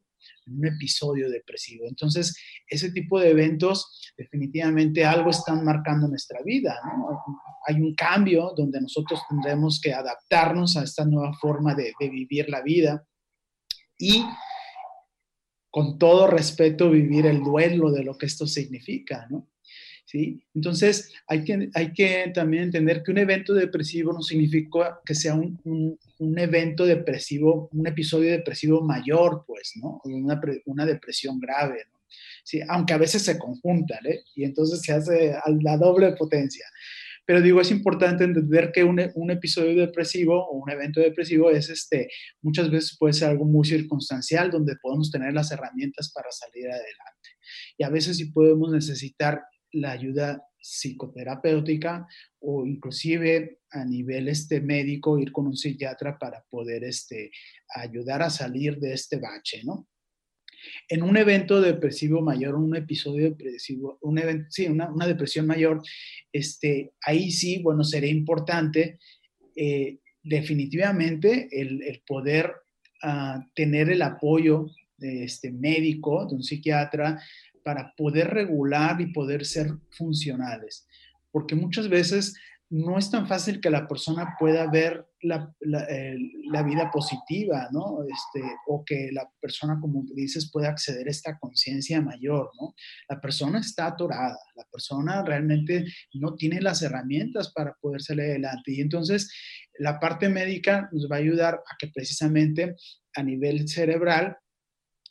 [0.49, 1.85] un episodio depresivo.
[1.87, 2.35] Entonces,
[2.67, 6.77] ese tipo de eventos definitivamente algo están marcando nuestra vida.
[7.67, 12.61] Hay un cambio donde nosotros tendremos que adaptarnos a esta nueva forma de, vivir la
[12.61, 13.05] vida
[13.97, 14.23] y
[15.71, 19.47] con todo respeto vivir el duelo de lo que esto significa, ¿no?
[20.05, 20.43] ¿Sí?
[20.55, 25.35] Entonces, hay que, hay que también entender que un evento depresivo no significa que sea
[25.35, 25.99] un, un
[26.37, 30.01] evento depresivo, un episodio depresivo mayor, pues, ¿no?
[30.03, 31.99] Una, una depresión grave, ¿no?
[32.43, 34.21] Sí, aunque a veces se conjuntan, ¿eh?
[34.35, 36.65] Y entonces se hace a la doble potencia.
[37.25, 41.69] Pero digo, es importante entender que un, un, episodio depresivo o un evento depresivo es
[41.69, 42.09] este,
[42.41, 47.29] muchas veces puede ser algo muy circunstancial donde podemos tener las herramientas para salir adelante.
[47.77, 52.07] Y a veces sí podemos necesitar la ayuda psicoterapéutica
[52.39, 57.31] o inclusive a nivel este médico ir con un psiquiatra para poder este,
[57.75, 59.87] ayudar a salir de este bache, ¿no?
[60.89, 65.81] En un evento depresivo mayor, un episodio depresivo, un evento, sí, una, una, depresión mayor,
[66.33, 68.99] este, ahí sí, bueno, sería importante
[69.55, 72.53] eh, definitivamente el, el poder
[73.03, 74.67] uh, tener el apoyo
[74.97, 77.21] de este médico, de un psiquiatra,
[77.69, 80.87] para poder regular y poder ser funcionales.
[81.29, 82.33] Porque muchas veces
[82.71, 87.99] no es tan fácil que la persona pueda ver la, la, vida positiva, ¿no?
[88.01, 92.73] Este, o que la persona, como dices, pueda acceder a esta conciencia mayor, ¿no?
[93.07, 98.71] La persona está atorada, la persona realmente no tiene las herramientas para poder salir adelante.
[98.71, 99.31] Y entonces
[99.77, 102.75] la parte médica nos va a ayudar a que precisamente
[103.15, 104.37] a nivel cerebral,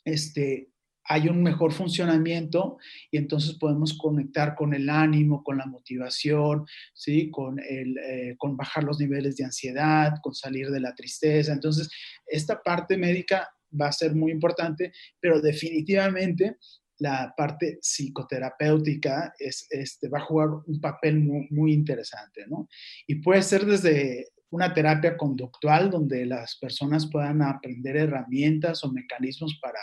[0.03, 0.68] este,
[1.09, 2.77] hay un mejor funcionamiento
[3.09, 7.31] y entonces podemos conectar con el ánimo, con la motivación, ¿sí?
[7.31, 11.51] con, el, eh, con bajar los niveles de ansiedad, con salir de la tristeza.
[11.51, 11.89] Entonces,
[12.27, 16.57] esta parte médica va a ser muy importante, pero definitivamente
[16.99, 22.67] la parte psicoterapéutica es, este, va a jugar un papel muy, muy interesante, ¿no?
[23.07, 29.57] Y puede ser desde una terapia conductual donde las personas puedan aprender herramientas o mecanismos
[29.59, 29.79] para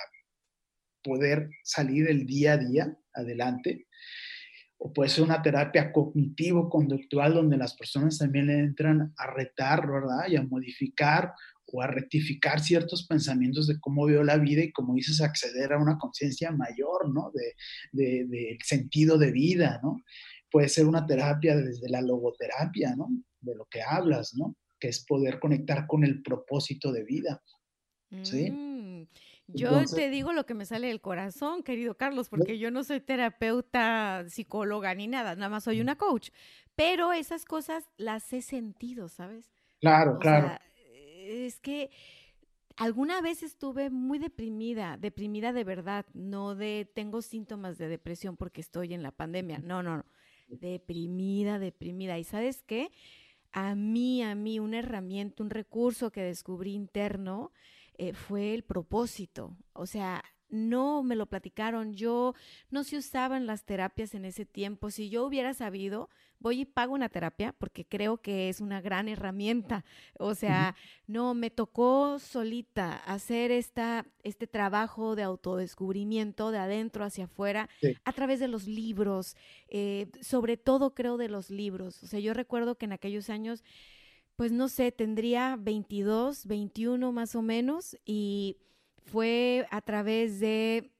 [1.06, 3.86] poder salir el día a día adelante.
[4.78, 10.28] O puede ser una terapia cognitivo-conductual donde las personas también entran a retar, ¿verdad?
[10.28, 11.32] Y a modificar
[11.68, 15.78] o a rectificar ciertos pensamientos de cómo veo la vida y, como dices, acceder a
[15.78, 17.32] una conciencia mayor, ¿no?
[17.32, 20.02] De, de, sentido de vida, ¿no?
[20.50, 23.08] Puede ser una terapia desde la logoterapia, ¿no?
[23.40, 24.56] De lo que hablas, ¿no?
[24.78, 27.42] Que es poder conectar con el propósito de vida,
[28.22, 28.50] ¿sí?
[28.50, 28.75] Mm,
[29.48, 33.00] yo te digo lo que me sale del corazón, querido Carlos, porque yo no soy
[33.00, 36.30] terapeuta, psicóloga ni nada, nada más soy una coach,
[36.74, 39.50] pero esas cosas las he sentido, ¿sabes?
[39.80, 40.58] Claro, claro
[41.26, 41.90] es que
[42.76, 48.60] alguna vez estuve muy deprimida, deprimida de verdad, no de tengo síntomas de depresión porque
[48.60, 50.04] estoy en la pandemia, no, no, no,
[50.48, 52.18] deprimida, deprimida.
[52.18, 52.90] ¿Y sabes qué?
[53.52, 57.52] A mí, a mí, una herramienta, un recurso que descubrí interno
[57.98, 59.56] eh, fue el propósito.
[59.72, 62.34] O sea, no me lo platicaron, yo
[62.70, 64.90] no se usaban las terapias en ese tiempo.
[64.90, 69.08] Si yo hubiera sabido, voy y pago una terapia porque creo que es una gran
[69.08, 69.84] herramienta.
[70.18, 77.24] O sea, no, me tocó solita hacer esta, este trabajo de autodescubrimiento de adentro hacia
[77.24, 77.68] afuera
[78.04, 79.36] a través de los libros,
[79.68, 82.02] eh, sobre todo creo de los libros.
[82.02, 83.64] O sea, yo recuerdo que en aquellos años,
[84.36, 88.58] pues no sé, tendría 22, 21 más o menos y
[89.04, 90.92] fue a través de,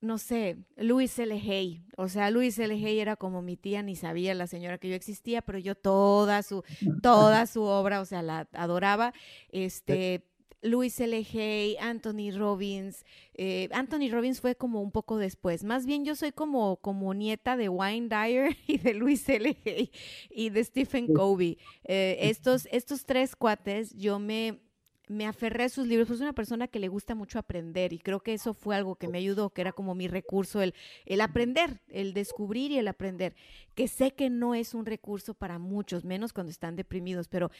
[0.00, 1.32] no sé, Luis L.
[1.34, 1.82] Hay.
[1.96, 2.74] O sea, Luis L.
[2.74, 6.42] Hay era como mi tía, ni sabía la señora que yo existía, pero yo toda
[6.42, 6.64] su,
[7.02, 9.12] toda su obra, o sea, la adoraba.
[9.50, 10.24] Este.
[10.62, 11.16] Luis L.
[11.16, 13.04] Hay, Anthony Robbins.
[13.34, 15.64] Eh, Anthony Robbins fue como un poco después.
[15.64, 19.56] Más bien yo soy como, como nieta de Wayne Dyer y de Luis L.
[19.64, 19.90] Hay
[20.30, 21.58] y de Stephen Covey.
[21.84, 24.60] Eh, estos, estos tres cuates yo me,
[25.08, 28.20] me aferré a sus libros, pues una persona que le gusta mucho aprender y creo
[28.20, 31.80] que eso fue algo que me ayudó, que era como mi recurso, el, el aprender,
[31.88, 33.36] el descubrir y el aprender,
[33.74, 37.50] que sé que no es un recurso para muchos, menos cuando están deprimidos, pero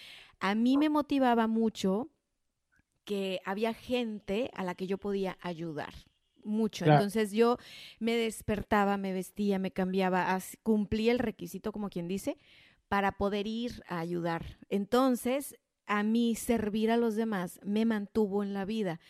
[0.41, 2.09] a mí me motivaba mucho
[3.07, 5.95] que había gente a la que yo podía ayudar
[6.45, 6.85] mucho.
[6.85, 7.57] Entonces yo
[7.99, 12.37] me despertaba, me vestía, me cambiaba, cumplía el requisito, como quien dice,
[12.88, 14.59] para poder ir a ayudar.
[14.69, 19.01] Entonces, a mí servir a los demás me mantuvo en la vida.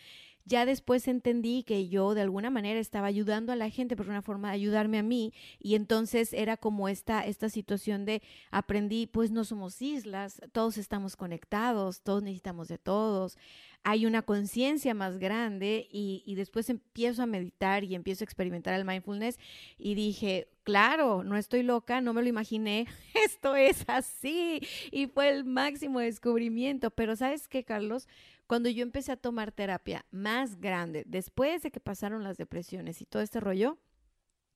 [0.47, 4.21] Ya después entendí que yo de alguna manera estaba ayudando a la gente por una
[4.21, 9.29] forma de ayudarme a mí y entonces era como esta, esta situación de aprendí, pues
[9.29, 13.37] no somos islas, todos estamos conectados, todos necesitamos de todos,
[13.83, 18.73] hay una conciencia más grande y, y, después empiezo a meditar y empiezo a experimentar
[18.73, 19.37] el mindfulness
[19.77, 25.29] y dije, claro, no estoy loca, no me lo imaginé, esto es así y fue
[25.29, 28.07] el máximo descubrimiento, pero ¿sabes qué, Carlos?
[28.47, 33.05] Cuando yo empecé a tomar terapia más grande, después de que pasaron las depresiones y
[33.05, 33.77] todo este rollo,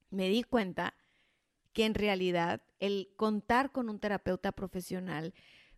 [0.09, 0.95] me di cuenta
[1.73, 5.33] que en realidad el contar con un terapeuta profesional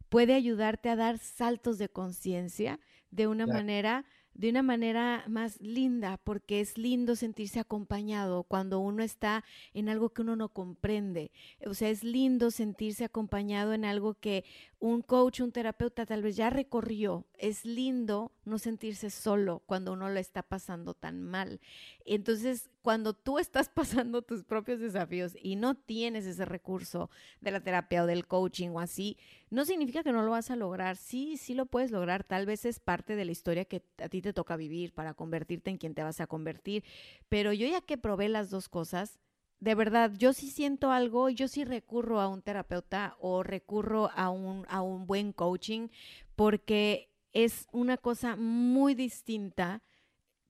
[0.10, 6.18] puede ayudarte a dar saltos de conciencia de una manera de una manera más linda,
[6.24, 9.44] porque es lindo sentirse acompañado cuando uno está
[9.74, 11.32] en algo que uno no comprende.
[11.66, 14.44] O sea, es lindo sentirse acompañado en algo que
[14.80, 17.26] un coach, un terapeuta tal vez ya recorrió.
[17.38, 21.62] Es lindo no sentirse solo cuando uno lo está pasando tan mal.
[22.06, 27.62] Entonces, cuando tú estás pasando tus propios desafíos y no tienes ese recurso de la
[27.62, 29.18] terapia o del coaching o así,
[29.54, 30.98] no significa que no lo vas a lograr.
[30.98, 32.24] Sí, sí lo puedes lograr.
[32.24, 35.70] Tal vez es parte de la historia que a ti te toca vivir para convertirte
[35.70, 36.84] en quien te vas a convertir.
[37.30, 39.20] Pero yo ya que probé las dos cosas,
[39.60, 44.32] de verdad, yo sí siento algo, yo sí recurro a un terapeuta o recurro a
[44.32, 45.90] un, a un buen coaching
[46.36, 49.84] porque es una cosa muy distinta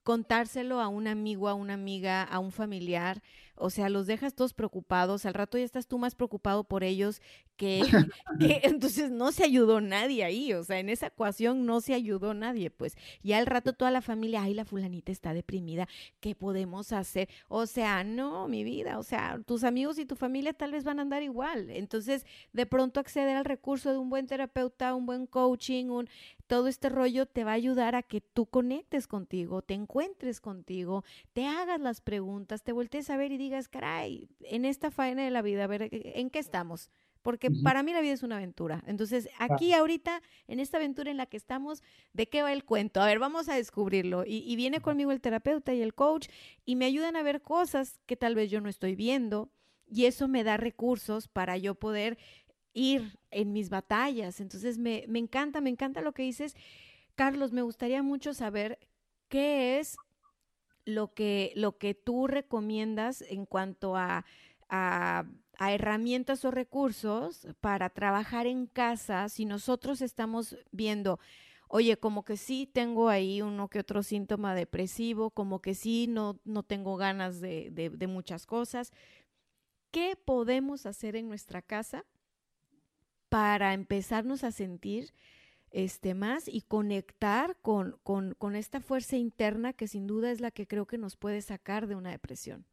[0.02, 3.22] contárselo a un amigo, a una amiga, a un familiar,
[3.56, 7.20] o sea, los dejas todos preocupados, al rato ya estás tú más preocupado por ellos
[7.56, 7.82] que,
[8.64, 12.70] entonces no se ayudó nadie ahí, o sea, en esa ecuación no se ayudó nadie,
[12.70, 15.88] pues ya al rato toda la familia, ay, la fulanita está deprimida,
[16.18, 17.28] ¿qué podemos hacer?
[17.48, 20.98] O sea, no, mi vida, o sea, tus amigos y tu familia tal vez van
[20.98, 25.26] a andar igual, entonces de pronto acceder al recurso de un buen terapeuta, un buen
[25.26, 26.08] coaching, un
[26.46, 31.04] todo este rollo te va a ayudar a que tú conectes contigo, te encuentres contigo,
[31.32, 35.30] te hagas las preguntas, te voltees a ver y digas, caray, en esta faena de
[35.30, 36.90] la vida, a ver, ¿en qué estamos?
[37.22, 38.84] Porque para mí la vida es una aventura.
[38.86, 43.00] Entonces, aquí ahorita, en esta aventura en la que estamos, ¿de qué va el cuento?
[43.00, 44.26] A ver, vamos a descubrirlo.
[44.26, 46.28] Y, y viene conmigo el terapeuta y el coach
[46.66, 49.50] y me ayudan a ver cosas que tal vez yo no estoy viendo.
[49.86, 52.18] Y eso me da recursos para yo poder
[52.74, 54.40] ir en mis batallas.
[54.40, 56.54] Entonces me, me encanta, me encanta lo que dices.
[57.14, 58.78] Carlos, me gustaría mucho saber
[59.28, 59.96] qué es
[60.84, 64.24] lo que, lo que tú recomiendas en cuanto a,
[64.68, 65.24] a,
[65.58, 71.20] herramientas o recursos para trabajar en casa si nosotros estamos viendo,
[71.68, 76.40] oye, como que sí tengo ahí uno que otro síntoma depresivo, como que sí no,
[76.44, 78.92] no tengo ganas de, de, de muchas cosas.
[79.90, 82.04] ¿Qué podemos hacer en nuestra casa
[83.28, 85.12] para empezarnos a sentir
[85.74, 90.52] este, más y conectar con, con, con, esta fuerza interna que sin duda es la
[90.52, 92.64] que creo que nos puede sacar de una depresión.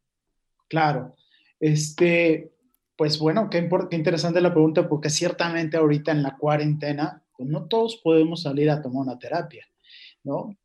[0.68, 1.16] Claro,
[1.58, 2.52] este,
[2.96, 7.66] pues bueno, qué, qué interesante la pregunta porque ciertamente ahorita en la cuarentena, pues no
[7.66, 9.66] todos podemos salir a tomar una terapia,
[10.22, 10.56] ¿no?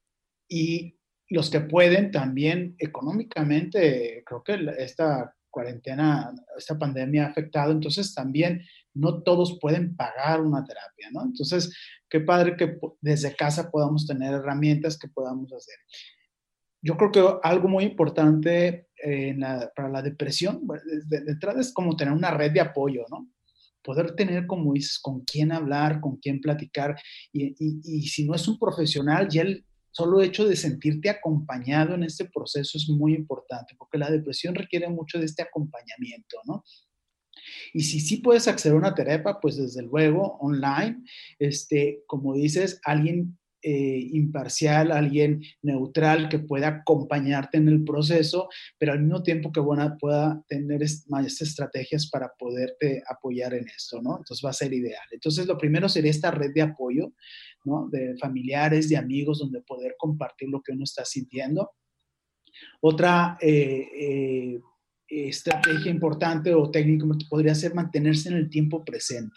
[0.48, 0.96] Y
[1.30, 8.62] los que pueden también económicamente, creo que esta cuarentena, esta pandemia ha afectado, entonces también
[8.98, 11.24] no todos pueden pagar una terapia, ¿no?
[11.24, 11.76] Entonces,
[12.10, 15.76] qué padre que desde casa podamos tener herramientas que podamos hacer.
[16.82, 19.38] Yo creo que algo muy importante eh,
[19.76, 20.62] para la depresión,
[21.08, 23.30] de, de entrada es como tener una red de apoyo, ¿no?
[23.84, 27.00] Poder tener, como dices, con quién hablar, con quién platicar.
[27.32, 29.66] Y, y, y si no es un profesional, ya el,
[29.98, 34.88] solo hecho de sentirte acompañado en este proceso es muy importante, porque la depresión requiere
[34.90, 36.64] mucho de este acompañamiento, ¿no?
[37.74, 41.04] Y si sí puedes acceder a una terapia, pues desde luego online,
[41.40, 48.94] este, como dices, alguien eh, imparcial, alguien neutral que pueda acompañarte en el proceso, pero
[48.94, 54.18] al mismo tiempo que buena, pueda tener más estrategias para poderte apoyar en esto, ¿no?
[54.20, 55.04] Entonces va a ser ideal.
[55.12, 57.14] Entonces lo primero sería esta red de apoyo,
[57.66, 57.90] ¿no?
[57.90, 61.72] De familiares, de amigos, donde poder compartir lo que uno está sintiendo.
[62.80, 64.62] Otra eh, eh,
[65.10, 69.36] estrategia importante o técnica podría ser mantenerse en el tiempo presente.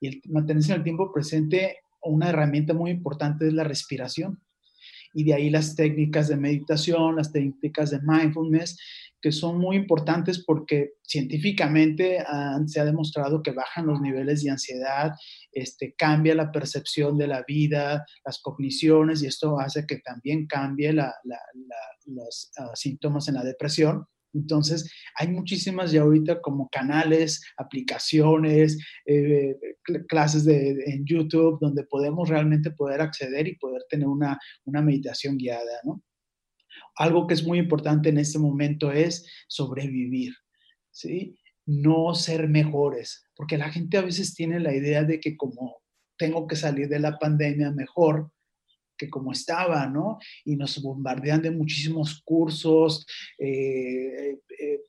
[0.00, 4.40] Y mantenerse en el tiempo presente, una herramienta muy importante es la respiración.
[5.14, 8.78] Y de ahí las técnicas de meditación, las técnicas de mindfulness,
[9.20, 12.22] que son muy importantes porque científicamente
[12.66, 15.12] se ha demostrado que bajan los niveles de ansiedad,
[15.52, 20.92] este, cambia la percepción de la vida, las cogniciones, y esto hace que también cambie
[20.92, 24.06] los uh, síntomas en la depresión.
[24.36, 29.56] Entonces, hay muchísimas ya ahorita como canales, aplicaciones, eh,
[30.08, 35.36] clases de, en YouTube donde podemos realmente poder acceder y poder tener una, una meditación
[35.36, 36.02] guiada, ¿no?
[36.96, 40.34] Algo que es muy importante en este momento es sobrevivir,
[40.90, 41.38] ¿sí?
[41.66, 45.76] No ser mejores, porque la gente a veces tiene la idea de que como
[46.16, 48.30] tengo que salir de la pandemia mejor,
[48.96, 50.18] que como estaba, ¿no?
[50.44, 53.06] Y nos bombardean de muchísimos cursos,
[53.38, 54.80] eh, eh,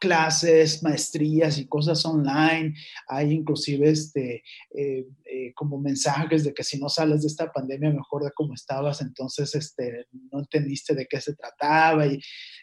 [0.00, 2.74] clases, maestrías y cosas online.
[3.08, 4.42] Hay inclusive este,
[4.74, 8.54] eh, eh, como mensajes de que si no sales de esta pandemia mejor de cómo
[8.54, 12.06] estabas, entonces este, no entendiste de qué se trataba.
[12.06, 12.18] Y,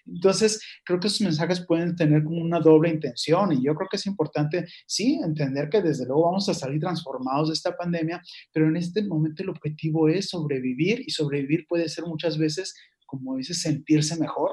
[0.06, 3.98] entonces, creo que esos mensajes pueden tener como una doble intención y yo creo que
[3.98, 8.67] es importante, sí, entender que desde luego vamos a salir transformados de esta pandemia, pero
[8.67, 12.74] en este momento el objetivo es sobrevivir y sobrevivir puede ser muchas veces,
[13.06, 14.52] como dices, sentirse mejor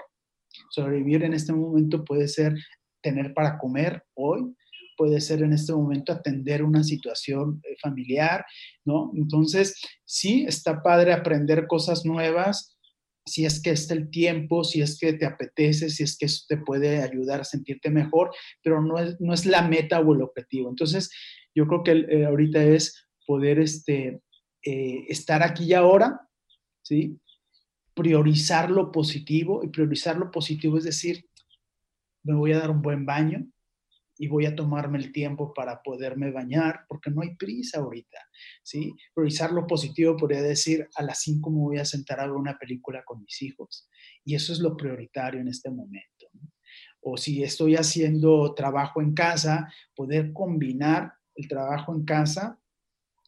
[0.71, 2.55] Sobrevivir en este momento puede ser
[3.03, 4.55] tener para comer hoy,
[4.97, 8.45] puede ser en este momento atender una situación eh, familiar,
[8.85, 9.11] ¿no?
[9.15, 12.77] Entonces, sí, está padre aprender cosas nuevas,
[13.27, 16.45] si es que está el tiempo, si es que te apetece, si es que eso
[16.49, 18.31] te puede ayudar a sentirte mejor,
[18.63, 20.69] pero no es, no es la meta o el objetivo.
[20.69, 21.11] Entonces,
[21.55, 24.21] yo creo que eh, ahorita es poder este,
[24.65, 26.21] eh, estar aquí y ahora,
[26.83, 27.19] ¿sí?
[28.01, 31.23] Priorizar lo positivo y priorizar lo positivo es decir,
[32.23, 33.47] me voy a dar un buen baño
[34.17, 38.17] y voy a tomarme el tiempo para poderme bañar porque no hay prisa ahorita,
[38.63, 38.95] ¿sí?
[39.13, 42.57] Priorizar lo positivo podría decir a las 5 me voy a sentar a ver una
[42.57, 43.87] película con mis hijos
[44.25, 46.27] y eso es lo prioritario en este momento.
[47.03, 52.59] O si estoy haciendo trabajo en casa, poder combinar el trabajo en casa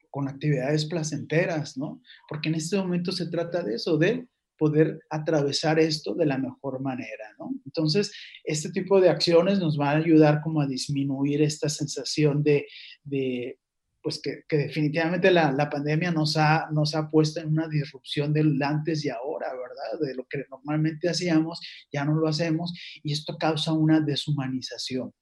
[0.08, 2.00] con actividades placenteras, ¿no?
[2.26, 4.28] Porque en este momento se trata de eso, de
[4.62, 7.50] poder atravesar esto de la mejor manera, ¿no?
[7.66, 8.12] Entonces,
[8.44, 12.68] este tipo de acciones nos van a ayudar como a disminuir esta sensación de,
[13.02, 13.58] de
[14.00, 18.32] pues que, que definitivamente la, la, pandemia nos ha, nos ha puesto en una disrupción
[18.32, 20.06] del antes y ahora, ¿verdad?
[20.06, 21.60] De lo que normalmente hacíamos,
[21.92, 25.12] ya no lo hacemos y esto causa una deshumanización,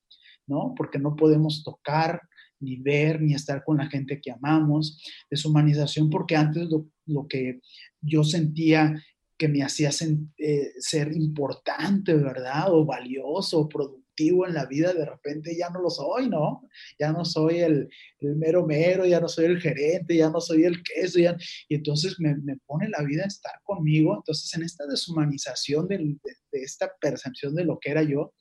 [0.47, 0.74] ¿no?
[0.76, 2.20] Porque no podemos tocar,
[2.59, 7.61] ni ver, ni estar con la gente que amamos, deshumanización porque antes lo, lo que
[8.03, 8.95] yo sentía
[9.41, 9.88] que me hacía
[10.36, 12.66] eh, ser importante, ¿verdad?
[12.74, 16.68] O valioso, o productivo en la vida, de repente ya no lo soy, ¿no?
[16.99, 17.88] Ya no soy el,
[18.20, 21.38] mero mero, ya no soy el gerente, ya no soy el queso, ya,
[21.70, 22.36] y entonces me,
[22.66, 24.14] pone la vida a estar conmigo.
[24.14, 26.18] Entonces, en esta deshumanización de,
[26.53, 28.34] esta percepción de lo que era yo,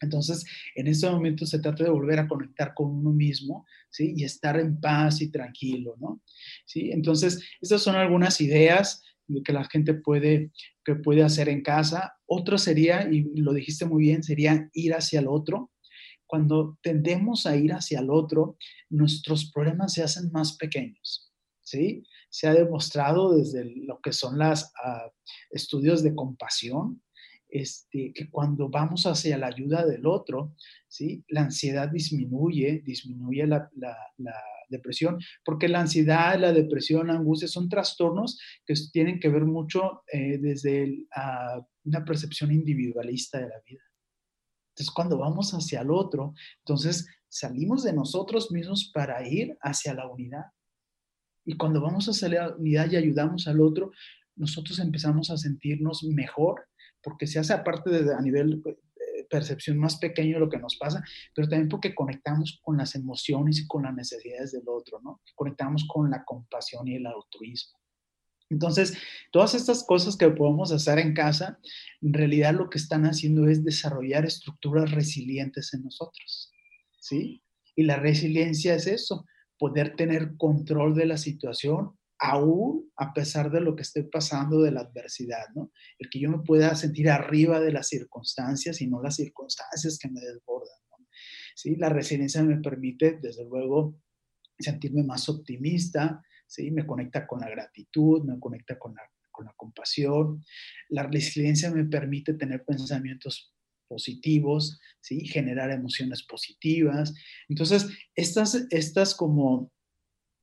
[0.00, 4.14] entonces, en ese momento se trata de volver a conectar con uno mismo, ¿sí?
[4.16, 6.20] Y estar en paz y tranquilo, ¿no?
[6.66, 6.90] ¿Sí?
[6.90, 9.00] Entonces, estas son algunas ideas
[9.44, 10.52] que la gente puede,
[10.84, 12.14] que puede hacer en casa.
[12.26, 15.70] Otro sería, y lo dijiste muy bien, sería ir hacia el otro.
[16.26, 18.56] Cuando tendemos a ir hacia el otro,
[18.90, 22.02] nuestros problemas se hacen más pequeños, ¿sí?
[22.30, 25.10] Se ha demostrado desde lo que son los ah,
[25.50, 27.03] estudios de compasión,
[27.54, 30.56] este, que cuando vamos hacia la ayuda del otro,
[30.88, 31.24] ¿sí?
[31.28, 33.70] la ansiedad disminuye, disminuye la,
[34.68, 40.02] depresión, porque la ansiedad, la depresión, la angustia son trastornos que tienen que ver mucho
[40.12, 41.06] eh, desde
[41.84, 43.84] una percepción individualista de la vida.
[44.70, 50.08] Entonces, cuando vamos hacia el otro, entonces salimos de nosotros mismos para ir hacia la
[50.08, 50.46] unidad.
[51.44, 53.92] Y cuando vamos hacia la unidad y ayudamos al otro,
[54.34, 56.66] nosotros empezamos a sentirnos mejor
[57.04, 61.02] porque se hace aparte de, a nivel eh, percepción más pequeño lo que nos pasa,
[61.34, 65.20] pero también porque conectamos con las emociones y con las necesidades del otro, ¿no?
[65.34, 67.78] Conectamos con la compasión y el altruismo.
[68.50, 68.96] Entonces,
[69.32, 71.58] todas estas cosas que podemos hacer en casa,
[72.02, 76.52] en realidad lo que están haciendo es desarrollar estructuras resilientes en nosotros,
[76.98, 77.42] ¿sí?
[77.74, 79.26] Y la resiliencia es eso,
[79.58, 84.70] poder tener control de la situación aún a pesar de lo que esté pasando de
[84.70, 85.72] la adversidad, ¿no?
[85.98, 90.08] El que yo me pueda sentir arriba de las circunstancias y no las circunstancias que
[90.08, 91.06] me desbordan, ¿no?
[91.54, 91.76] ¿Sí?
[91.76, 94.00] La resiliencia me permite, desde luego,
[94.58, 96.70] sentirme más optimista, ¿sí?
[96.70, 100.42] Me conecta con la gratitud, me conecta con la, con la compasión.
[100.88, 103.54] La resiliencia me permite tener pensamientos
[103.86, 105.26] positivos, ¿sí?
[105.26, 107.12] Generar emociones positivas.
[107.50, 109.73] Entonces, estas, estas como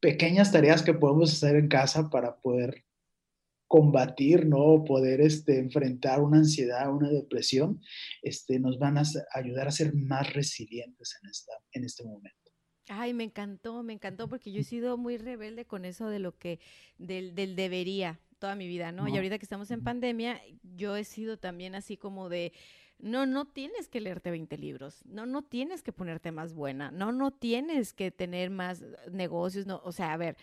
[0.01, 2.83] pequeñas tareas que podemos hacer en casa para poder
[3.67, 4.83] combatir, ¿no?
[4.83, 7.81] Poder este, enfrentar una ansiedad, una depresión,
[8.21, 12.51] este, nos van a ayudar a ser más resilientes en, esta, en este momento.
[12.89, 16.37] Ay, me encantó, me encantó porque yo he sido muy rebelde con eso de lo
[16.37, 16.59] que,
[16.97, 19.07] del, del debería toda mi vida, ¿no?
[19.07, 22.51] Y ahorita que estamos en pandemia, yo he sido también así como de,
[23.01, 27.11] no, no tienes que leerte 20 libros, no, no tienes que ponerte más buena, no,
[27.11, 30.37] no tienes que tener más negocios, no, o sea, a ver,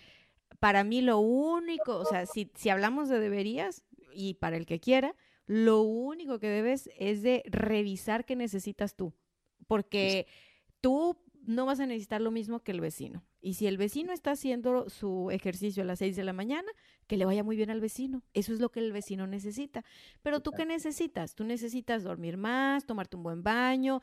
[0.58, 4.80] para mí lo único, o sea, si, si hablamos de deberías y para el que
[4.80, 5.14] quiera,
[5.46, 9.14] lo único que debes es de revisar qué necesitas tú,
[9.66, 10.26] porque
[10.80, 11.16] tú
[11.48, 13.24] no vas a necesitar lo mismo que el vecino.
[13.40, 16.70] Y si el vecino está haciendo su ejercicio a las 6 de la mañana,
[17.06, 18.22] que le vaya muy bien al vecino.
[18.34, 19.82] Eso es lo que el vecino necesita.
[20.22, 21.34] Pero tú qué necesitas?
[21.34, 24.02] Tú necesitas dormir más, tomarte un buen baño,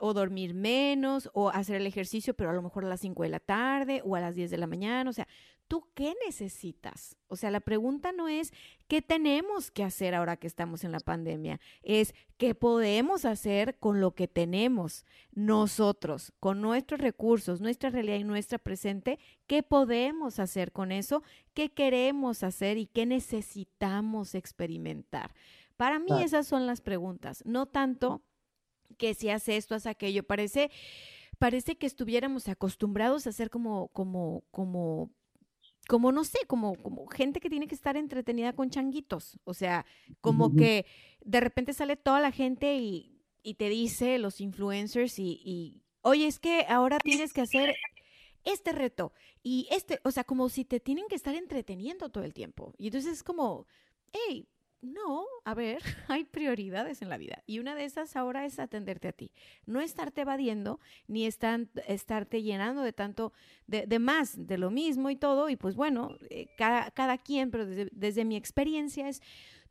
[0.00, 3.28] o dormir menos, o hacer el ejercicio, pero a lo mejor a las 5 de
[3.30, 5.08] la tarde o a las 10 de la mañana.
[5.08, 5.26] O sea,
[5.72, 7.16] ¿tú qué necesitas?
[7.28, 8.52] O sea, la pregunta no es
[8.88, 13.98] qué tenemos que hacer ahora que estamos en la pandemia, es qué podemos hacer con
[13.98, 20.72] lo que tenemos nosotros, con nuestros recursos, nuestra realidad y nuestra presente, qué podemos hacer
[20.72, 21.22] con eso,
[21.54, 25.34] qué queremos hacer y qué necesitamos experimentar.
[25.78, 28.20] Para mí esas son las preguntas, no tanto
[28.98, 30.70] que si hace esto, hace aquello, parece
[31.38, 35.10] parece que estuviéramos acostumbrados a hacer como como como
[35.88, 39.38] como no sé, como, como gente que tiene que estar entretenida con changuitos.
[39.44, 39.84] O sea,
[40.20, 40.86] como que
[41.24, 43.08] de repente sale toda la gente y,
[43.58, 47.74] te dice los influencers y, y, oye, es que ahora tienes que hacer
[48.44, 49.12] este reto
[49.42, 52.74] y este, o sea, como si te tienen que estar entreteniendo todo el tiempo.
[52.78, 53.66] Y entonces es como,
[54.12, 54.48] hey,
[54.82, 59.08] no, a ver, hay prioridades en la vida y una de esas ahora es atenderte
[59.08, 59.32] a ti,
[59.64, 63.32] no estarte evadiendo ni estarte llenando de tanto,
[63.66, 65.48] de, más, de lo mismo y todo.
[65.48, 69.22] Y pues bueno, eh, cada, cada, quien, pero desde, desde mi experiencia es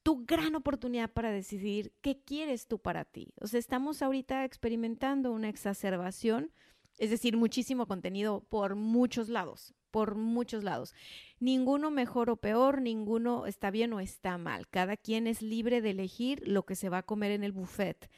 [0.01, 3.33] tu gran oportunidad para decidir qué quieres tú para ti.
[3.39, 6.51] O sea, estamos ahorita experimentando una exacerbación,
[6.97, 10.95] es decir, muchísimo contenido por muchos lados, por muchos lados.
[11.39, 14.67] Ninguno mejor o peor, ninguno está bien o está mal.
[14.67, 18.09] Cada quien es libre de elegir lo que se va a comer en el buffet.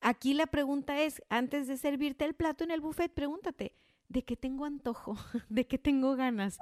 [0.00, 3.74] Aquí la pregunta es, antes de servirte el plato en el buffet, pregúntate,
[4.08, 5.16] ¿de qué tengo antojo?
[5.48, 6.58] ¿De qué tengo ganas?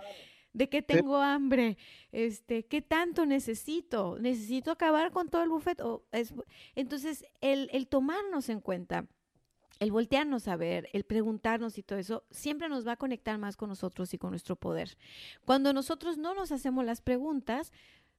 [0.52, 1.76] ¿De qué tengo hambre?
[2.10, 4.18] Este, ¿Qué tanto necesito?
[4.18, 5.80] ¿Necesito acabar con todo el buffet?
[5.82, 6.34] O es...
[6.74, 9.06] Entonces, el, el tomarnos en cuenta
[9.80, 13.56] el voltearnos a ver, el preguntarnos y todo eso, siempre nos va a conectar más
[13.56, 14.96] con nosotros y con nuestro poder.
[15.44, 17.72] Cuando nosotros no nos hacemos las preguntas,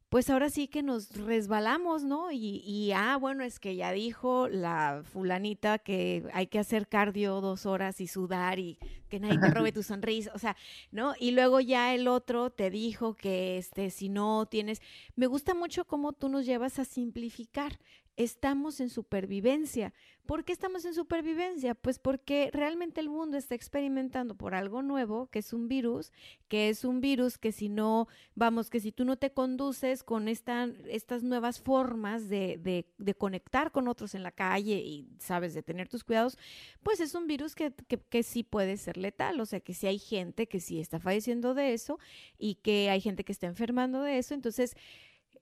[0.09, 2.31] pues ahora sí que nos resbalamos, ¿no?
[2.31, 7.41] Y, y, ah, bueno, es que ya dijo la fulanita que hay que hacer cardio
[7.41, 10.57] dos horas y sudar y que nadie te robe tu sonrisa, o sea,
[10.91, 11.13] ¿no?
[11.19, 14.81] Y luego ya el otro te dijo que, este, si no tienes,
[15.15, 17.79] me gusta mucho cómo tú nos llevas a simplificar
[18.19, 19.93] estamos en supervivencia.
[20.25, 21.73] ¿Por qué estamos en supervivencia?
[21.73, 26.11] Pues porque realmente el mundo está experimentando por algo nuevo, que es un virus,
[26.49, 30.27] que es un virus que si no, vamos, que si tú no te conduces con
[30.27, 35.53] esta, estas nuevas formas de, de, de, conectar con otros en la calle y sabes
[35.53, 36.37] de tener tus cuidados,
[36.83, 39.39] pues es un virus que, que, que sí puede ser letal.
[39.39, 41.99] O sea, que sí hay gente que sí está falleciendo de eso
[42.37, 44.33] y que hay gente que está enfermando de eso.
[44.33, 44.75] Entonces,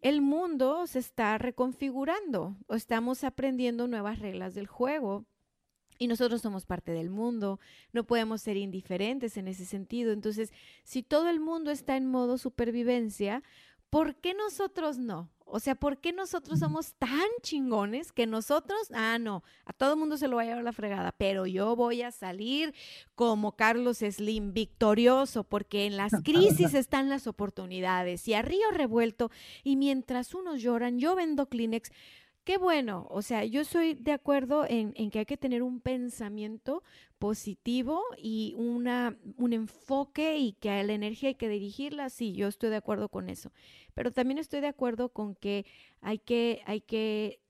[0.01, 5.25] el mundo se está reconfigurando o estamos aprendiendo nuevas reglas del juego.
[5.99, 7.59] Y nosotros somos parte del mundo,
[7.91, 10.11] no podemos ser indiferentes en ese sentido.
[10.11, 13.43] Entonces, si todo el mundo está en modo supervivencia,
[13.89, 15.31] ¿por qué nosotros no?
[15.49, 19.99] O sea, ¿por qué nosotros somos tan chingones que nosotros, ah, no, a todo el
[19.99, 22.73] mundo se lo va a llevar la fregada, pero yo voy a salir
[23.15, 29.31] como Carlos Slim, victorioso, porque en las crisis están las oportunidades y a río revuelto,
[29.63, 31.91] y mientras unos lloran, yo vendo Kleenex.
[32.47, 35.81] Qué bueno, o sea, yo soy de acuerdo en, en, que hay que tener un
[35.81, 36.81] pensamiento
[37.19, 42.47] positivo y una, un enfoque y que a la energía hay que dirigirla, sí, yo
[42.47, 43.51] estoy de acuerdo con eso.
[43.93, 45.65] Pero también estoy de acuerdo con que
[45.99, 47.41] hay que, hay que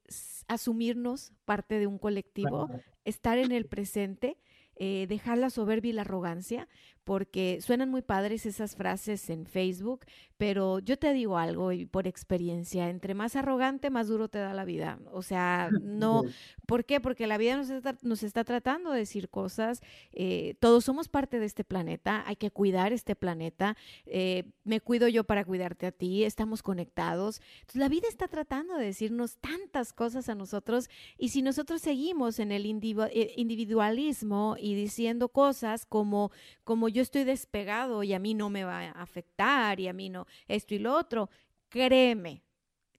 [0.47, 2.67] asumirnos parte de un colectivo,
[3.05, 4.39] estar en el presente,
[4.77, 6.67] eh, dejar la soberbia y la arrogancia,
[7.07, 10.01] porque suenan muy padres esas frases en Facebook,
[10.35, 14.53] pero yo te digo algo y por experiencia, entre más arrogante, más duro te da
[14.53, 14.99] la vida.
[15.13, 16.23] O sea, no,
[16.65, 16.99] ¿por qué?
[16.99, 19.81] Porque la vida nos está, nos está tratando de decir cosas,
[20.11, 25.07] eh, todos somos parte de este planeta, hay que cuidar este planeta, eh, me cuido
[25.07, 27.39] yo para cuidarte a ti, estamos conectados.
[27.61, 32.39] Entonces, la vida está tratando de decirnos tantas cosas a nosotros y si nosotros seguimos
[32.39, 36.31] en el eh, individualismo y diciendo cosas como,
[36.65, 40.09] como yo estoy despegado y a mí no me va a afectar y a mí
[40.09, 41.29] no esto y lo otro,
[41.69, 42.43] créeme,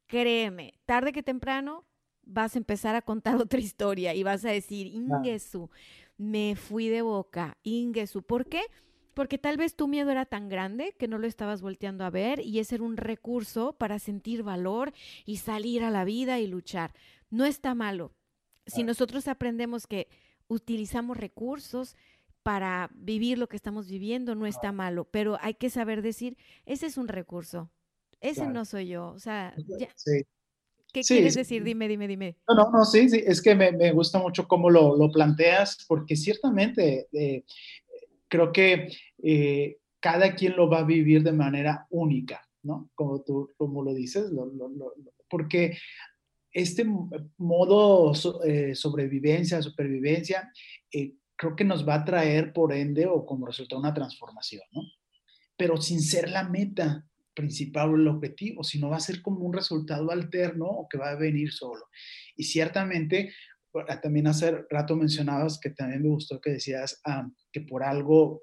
[0.06, 1.84] créeme, tarde que temprano
[2.22, 5.70] vas a empezar a contar otra historia y vas a decir, Ingesu,
[6.16, 8.62] me fui de boca, Ingesu, ¿por qué?
[9.14, 12.40] Porque tal vez tu miedo era tan grande que no lo estabas volteando a ver
[12.40, 14.92] y ese era un recurso para sentir valor
[15.24, 16.94] y salir a la vida y luchar.
[17.30, 18.12] No está malo.
[18.66, 20.08] Si nosotros aprendemos que
[20.46, 21.96] utilizamos recursos,
[22.42, 26.36] para vivir lo que estamos viviendo no está malo, pero hay que saber decir,
[26.66, 27.70] ese es un recurso,
[28.20, 29.54] ese no soy yo, o sea,
[30.92, 31.62] ¿qué quieres decir?
[31.62, 32.36] Dime, dime, dime.
[32.48, 35.84] No, no, no, sí, sí, es que me, me gusta mucho cómo lo, lo planteas,
[35.86, 37.44] porque ciertamente eh,
[38.28, 38.88] creo que
[39.22, 42.90] eh, cada quien lo va a vivir de manera única, ¿no?
[42.94, 44.30] Como tú, como lo dices,
[45.28, 45.76] porque
[46.52, 46.86] este
[47.36, 48.12] modo
[48.44, 50.50] eh, sobrevivencia, supervivencia,
[51.38, 54.82] creo que nos va a traer por ende o como resultado una transformación, ¿no?
[55.56, 59.52] Pero sin ser la meta principal o el objetivo, sino va a ser como un
[59.52, 61.86] resultado alterno o que va a venir solo.
[62.36, 63.32] Y ciertamente,
[64.02, 68.42] también hace rato mencionabas que también me gustó que decías ah, que por algo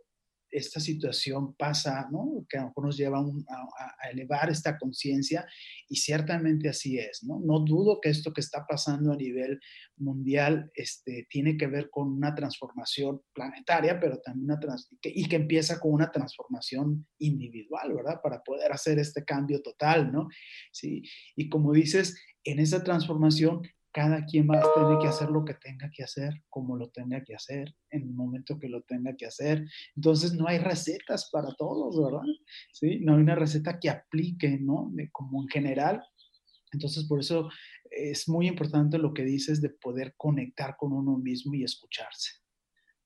[0.57, 2.45] esta situación pasa, ¿no?
[2.49, 5.45] Que a lo mejor nos lleva a, elevar esta conciencia
[5.89, 7.39] y ciertamente así es, ¿no?
[7.39, 9.59] No dudo que esto que está pasando a nivel
[9.97, 15.35] mundial este, tiene que ver con una transformación planetaria, pero también una trans y que
[15.35, 18.21] empieza con una transformación individual, ¿verdad?
[18.23, 20.27] Para poder hacer este cambio total, ¿no?
[20.71, 21.03] Sí,
[21.35, 23.61] y como dices, en esa transformación
[23.95, 27.23] cada quien va a tener que hacer lo que tenga que hacer, como lo tenga
[27.23, 29.65] que hacer, en el momento que lo tenga que hacer.
[29.95, 32.27] Entonces no hay recetas para todos, ¿verdad?
[32.73, 32.99] ¿Sí?
[32.99, 34.91] No hay una receta que aplique, ¿no?
[35.13, 36.03] como en general.
[36.73, 37.49] Entonces por eso
[37.89, 42.31] es muy importante lo que dices de poder conectar con uno mismo y escucharse,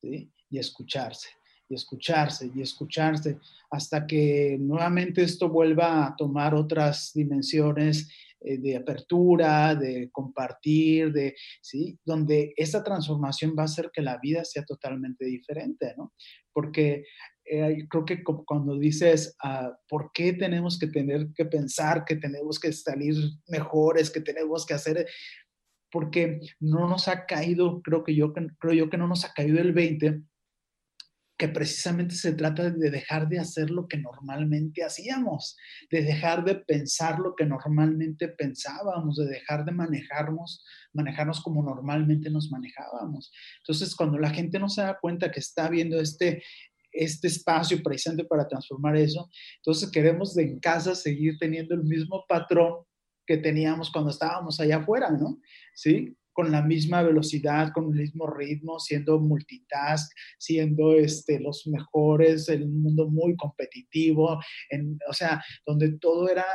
[0.02, 0.34] ¿sí?
[0.50, 1.30] Y escucharse
[1.70, 3.38] y escucharse y escucharse
[3.70, 8.10] hasta que nuevamente esto vuelva a tomar otras dimensiones
[8.42, 11.98] de apertura, de compartir, de, ¿sí?
[12.06, 16.14] Donde esa transformación va a hacer que la vida sea totalmente diferente, ¿no?
[16.54, 17.04] Porque
[17.46, 22.60] eh, creo que cuando dices, ah, ¿por qué tenemos que tener que pensar que tenemos
[22.60, 23.16] que salir
[23.48, 25.08] mejores, que tenemos que hacer
[25.92, 29.60] porque no nos ha caído, creo que yo creo yo que no nos ha caído
[29.60, 30.22] el 20
[31.40, 35.56] que precisamente se trata de dejar de hacer lo que normalmente hacíamos,
[35.90, 42.30] de dejar de pensar lo que normalmente pensábamos, de dejar de manejarnos, manejarnos como normalmente
[42.30, 43.32] nos manejábamos.
[43.60, 46.44] Entonces, cuando la gente no se da cuenta que está viendo este
[46.92, 49.30] este espacio presente para transformar eso.
[49.58, 52.84] Entonces queremos en casa seguir teniendo el mismo patrón
[53.28, 55.40] que teníamos cuando estábamos allá afuera, ¿no?
[55.76, 62.48] Sí, con la misma velocidad, con el mismo ritmo, siendo multitask, siendo este, los mejores,
[62.48, 66.46] el mundo muy competitivo, en, o sea, donde todo era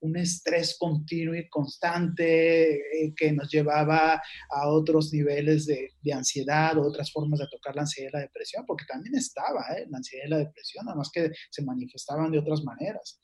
[0.00, 4.20] un estrés continuo y constante eh, que nos llevaba
[4.50, 8.66] a otros niveles de, de, ansiedad otras formas de tocar la ansiedad y la depresión,
[8.66, 9.86] porque también estaba ¿eh?
[9.88, 13.18] la ansiedad y la depresión, nada más que se manifestaban de otras maneras.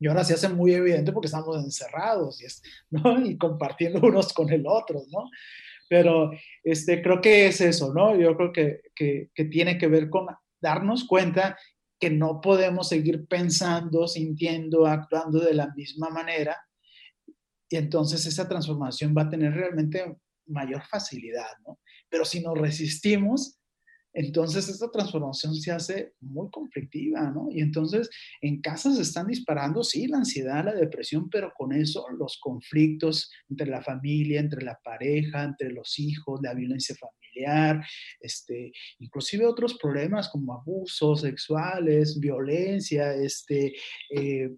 [0.00, 3.24] Y ahora se hace muy evidente porque estamos encerrados y, es, ¿no?
[3.24, 5.30] y compartiendo unos con el otro, ¿no?
[5.88, 6.30] Pero
[6.64, 8.16] este, creo que es eso, ¿no?
[8.16, 10.26] Yo creo que, que, que tiene que ver con
[10.60, 11.58] darnos cuenta
[11.98, 16.56] que no podemos seguir pensando, sintiendo, actuando de la misma manera.
[17.68, 21.78] Y entonces esa transformación va a tener realmente mayor facilidad, ¿no?
[22.08, 23.59] Pero si nos resistimos,
[24.12, 27.48] entonces esta transformación se hace muy conflictiva, ¿no?
[27.50, 32.04] Y entonces en casa se están disparando, sí, la ansiedad, la depresión, pero con eso
[32.18, 37.84] los conflictos entre la familia, entre la pareja, entre los hijos, la violencia familiar,
[38.20, 43.74] este, inclusive otros problemas como abusos sexuales, violencia, este,
[44.10, 44.50] eh,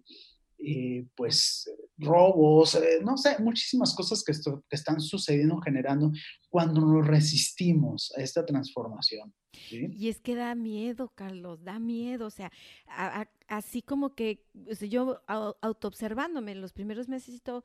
[0.65, 1.69] eh, pues
[2.05, 6.11] robos, eh, no sé, muchísimas cosas que, que, están sucediendo, generando
[6.49, 9.33] cuando nos resistimos a esta transformación.
[9.69, 12.51] Y es que da miedo, Carlos, da miedo, o sea,
[13.47, 14.43] así como que
[14.89, 17.63] yo autoobservándome en los primeros meses y todo,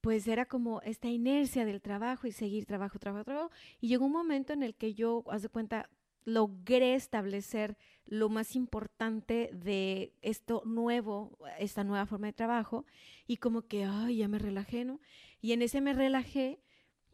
[0.00, 4.12] pues era como esta inercia del trabajo y seguir trabajo, trabajo, trabajo, y llegó un
[4.12, 5.90] momento en el que yo, haz de cuenta,
[6.26, 12.84] logré establecer lo más importante de esto nuevo, esta nueva forma de trabajo,
[13.26, 15.00] y como que, ay, ya me relajé, ¿no?
[15.40, 16.60] Y en ese me relajé,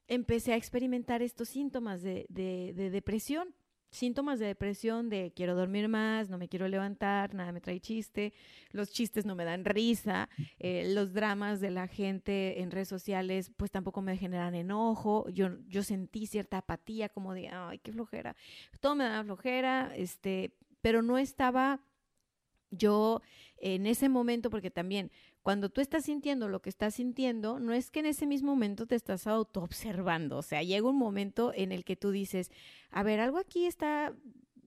[0.08, 3.54] empecé a experimentar estos síntomas de, de, de depresión
[3.92, 8.32] síntomas de depresión de quiero dormir más, no me quiero levantar, nada me trae chiste,
[8.70, 10.28] los chistes no me dan risa,
[10.58, 15.58] eh, los dramas de la gente en redes sociales pues tampoco me generan enojo, yo,
[15.68, 18.34] yo sentí cierta apatía como de, ay, qué flojera,
[18.80, 21.80] todo me da flojera, este, pero no estaba
[22.70, 23.20] yo
[23.58, 25.12] en ese momento, porque también
[25.42, 28.86] cuando tú estás sintiendo lo que estás sintiendo, no es que en ese mismo momento
[28.86, 32.50] te estás auto-observando, o sea, llega un momento en el que tú dices,
[32.90, 34.14] a ver, algo aquí está,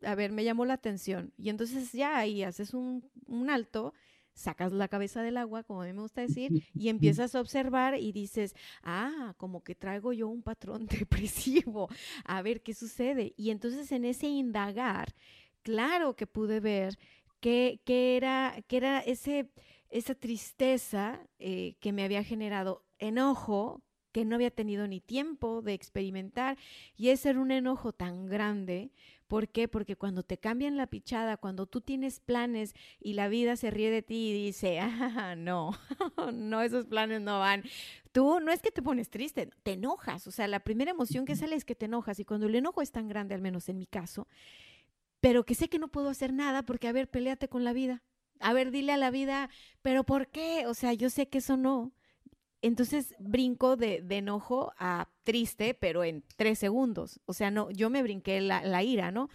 [0.04, 3.94] a ver, me llamó la atención, y entonces ya ahí haces un, un alto,
[4.34, 7.98] sacas la cabeza del agua, como a mí me gusta decir, y empiezas a observar
[7.98, 8.54] y dices,
[8.84, 11.88] ah, como que traigo yo un patrón depresivo,
[12.26, 13.34] a ver qué sucede.
[13.38, 15.16] Y entonces en ese indagar,
[15.64, 17.00] claro que pude ver
[17.40, 19.52] que era, que era ese
[19.98, 23.82] esa tristeza eh, que me había generado enojo
[24.12, 26.58] que no había tenido ni tiempo de experimentar
[26.96, 28.92] y ese era un enojo tan grande.
[29.28, 29.68] ¿Por qué?
[29.68, 33.90] Porque cuando te cambian la pichada, cuando tú tienes planes y la vida se ríe
[33.90, 35.72] de ti y dice, ah, no,
[36.34, 37.64] no, esos planes no van.
[38.14, 40.28] Tú no es que te pones triste, te enojas.
[40.28, 42.82] O sea, la primera emoción que sale es que te enojas y cuando el enojo
[42.82, 44.28] es tan grande, al menos en mi caso,
[45.20, 48.02] pero que sé que no puedo hacer nada porque, a ver, peleate con la vida.
[48.40, 49.50] A ver, dile a la vida,
[49.82, 50.66] pero ¿por qué?
[50.68, 51.92] O sea, yo sé que eso no.
[52.62, 57.20] Entonces brinco de, de enojo a triste, pero en tres segundos.
[57.26, 59.30] O sea, no, yo me brinqué la, la ira, ¿no?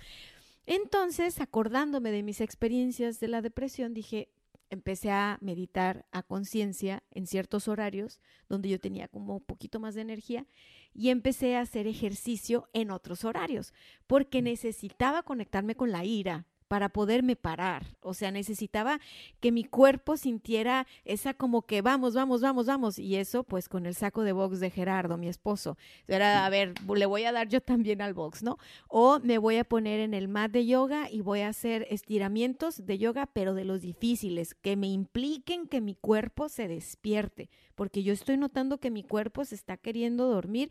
[0.67, 4.29] Entonces, acordándome de mis experiencias de la depresión, dije,
[4.71, 9.95] empecé a meditar a conciencia en ciertos horarios donde yo tenía como un poquito más
[9.95, 10.47] de energía
[10.95, 13.75] y empecé a hacer ejercicio en otros horarios
[14.07, 14.45] porque mm.
[14.45, 17.85] necesitaba conectarme con la ira, para poderme parar.
[18.01, 19.01] O sea, necesitaba
[19.41, 22.97] que mi cuerpo sintiera esa como que vamos, vamos, vamos, vamos.
[23.01, 25.77] Y eso pues con el saco de box de Gerardo, mi esposo.
[26.07, 28.57] Era, a ver, le voy a dar yo también al box, ¿no?
[28.87, 32.87] O me voy a poner en el mat de yoga y voy a hacer estiramientos
[32.87, 38.05] de yoga, pero de los difíciles, que me impliquen que mi cuerpo se despierte, porque
[38.05, 40.71] yo estoy notando que mi cuerpo se está queriendo dormir.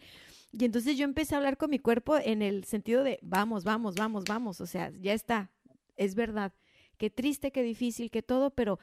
[0.54, 3.96] Y entonces yo empecé a hablar con mi cuerpo en el sentido de, vamos, vamos,
[3.96, 5.52] vamos, vamos, o sea, ya está,
[6.00, 6.54] es verdad.
[6.98, 8.80] Qué triste, qué difícil, qué todo, pero,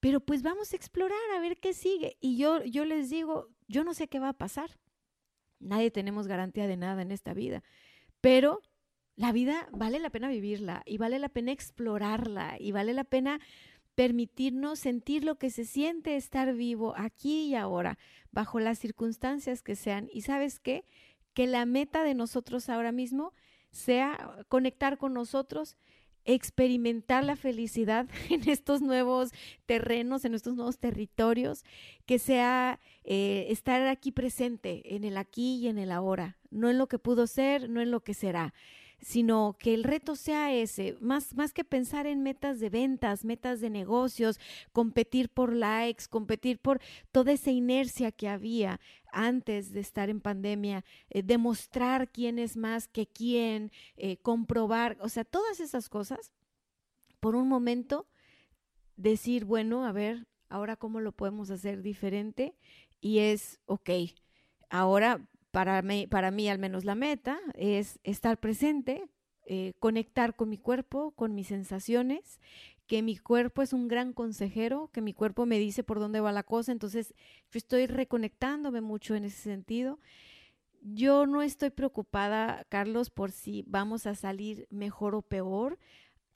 [0.00, 2.16] pero pues vamos a explorar a ver qué sigue.
[2.20, 4.78] Y yo, yo les digo, yo no sé qué va a pasar.
[5.60, 7.62] Nadie tenemos garantía de nada en esta vida,
[8.20, 8.62] pero
[9.16, 13.40] la vida vale la pena vivirla y vale la pena explorarla y vale la pena
[13.96, 17.98] permitirnos sentir lo que se siente estar vivo aquí y ahora,
[18.30, 20.08] bajo las circunstancias que sean.
[20.12, 20.84] Y sabes qué?
[21.34, 23.34] Que la meta de nosotros ahora mismo
[23.72, 25.76] sea conectar con nosotros
[26.28, 29.30] experimentar la felicidad en estos nuevos
[29.66, 31.64] terrenos, en estos nuevos territorios,
[32.06, 36.78] que sea eh, estar aquí presente, en el aquí y en el ahora, no en
[36.78, 38.52] lo que pudo ser, no en lo que será,
[39.00, 43.60] sino que el reto sea ese, más, más que pensar en metas de ventas, metas
[43.60, 44.40] de negocios,
[44.72, 46.80] competir por likes, competir por
[47.12, 48.80] toda esa inercia que había
[49.12, 55.08] antes de estar en pandemia, eh, demostrar quién es más que quién, eh, comprobar, o
[55.08, 56.32] sea, todas esas cosas,
[57.20, 58.06] por un momento
[58.96, 62.54] decir, bueno, a ver, ahora cómo lo podemos hacer diferente
[63.00, 63.90] y es, ok,
[64.70, 65.28] ahora
[65.58, 69.08] para mí, para mí al menos la meta es estar presente,
[69.44, 72.38] eh, conectar con mi cuerpo, con mis sensaciones,
[72.86, 76.30] que mi cuerpo es un gran consejero, que mi cuerpo me dice por dónde va
[76.30, 77.12] la cosa, entonces
[77.50, 79.98] yo estoy reconectándome mucho en ese sentido.
[80.80, 85.80] Yo no estoy preocupada, Carlos, por si vamos a salir mejor o peor.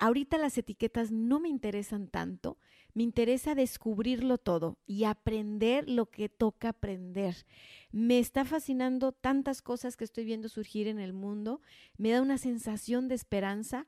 [0.02, 2.58] Ahorita las etiquetas no me interesan tanto,
[2.92, 7.46] me interesa descubrirlo todo y aprender lo que toca aprender.
[7.92, 11.60] Me está fascinando tantas cosas que estoy viendo surgir en el mundo,
[11.98, 13.86] me da una sensación de esperanza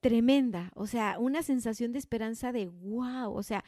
[0.00, 3.62] tremenda, o sea, una sensación de esperanza de wow, o sea,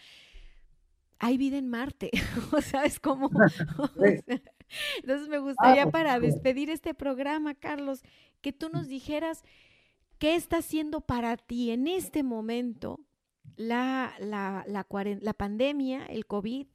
[1.18, 2.10] hay vida en Marte,
[2.52, 3.28] o sea, es como...
[3.98, 8.02] entonces me gustaría ah, para despedir este programa, Carlos,
[8.40, 9.44] que tú nos dijeras
[10.18, 13.00] qué está haciendo para ti en este momento
[13.56, 14.86] la, la, la,
[15.20, 16.66] la pandemia, el COVID,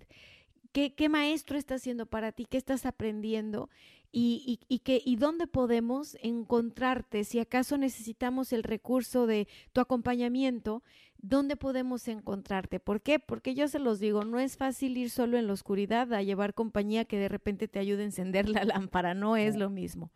[0.71, 2.45] ¿qué, ¿qué, maestro está haciendo para ti?
[2.45, 3.69] ¿Qué estás aprendiendo?
[4.11, 7.23] Y, y, y, que, ¿Y dónde podemos encontrarte?
[7.23, 10.83] Si acaso necesitamos el recurso de tu acompañamiento,
[11.19, 12.79] ¿dónde podemos encontrarte?
[12.79, 13.19] ¿Por qué?
[13.19, 16.55] Porque yo se los digo, no es fácil ir solo en la oscuridad a llevar
[16.55, 20.11] compañía que de repente te ayude a encender la lámpara, no es lo mismo.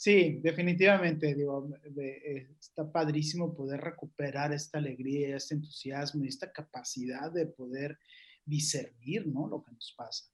[0.00, 7.32] Sí, definitivamente, digo, eh, está padrísimo poder recuperar esta alegría, este entusiasmo y esta capacidad
[7.32, 7.98] de poder
[8.44, 9.48] discernir, ¿no?
[9.48, 10.30] Lo que nos pasa.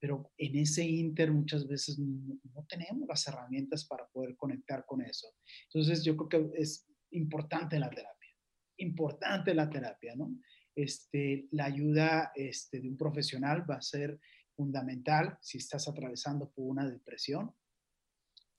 [0.00, 5.28] Pero en ese inter muchas veces no, tenemos las herramientas para poder conectar con eso.
[5.64, 8.34] Entonces yo creo que es importante la terapia,
[8.78, 10.34] importante la terapia, ¿no?
[10.74, 14.18] Este, la ayuda este, de un profesional va a ser
[14.56, 17.54] fundamental si estás atravesando por una depresión,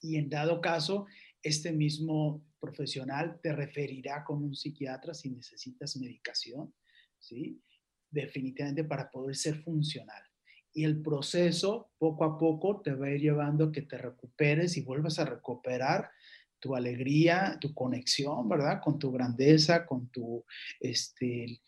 [0.02, 1.06] y en dado caso,
[1.42, 6.74] este mismo profesional te referirá con un psiquiatra si necesitas medicación,
[7.20, 7.62] ¿sí?
[8.10, 10.24] Definitivamente para poder ser funcional.
[10.74, 14.76] Y el proceso, poco a poco, te va a ir llevando a que te recuperes
[14.78, 16.10] y vuelvas a recuperar
[16.60, 18.82] tu alegría, tu conexión, ¿verdad?
[18.84, 20.44] Con tu grandeza, con tu,
[20.80, 21.62] este,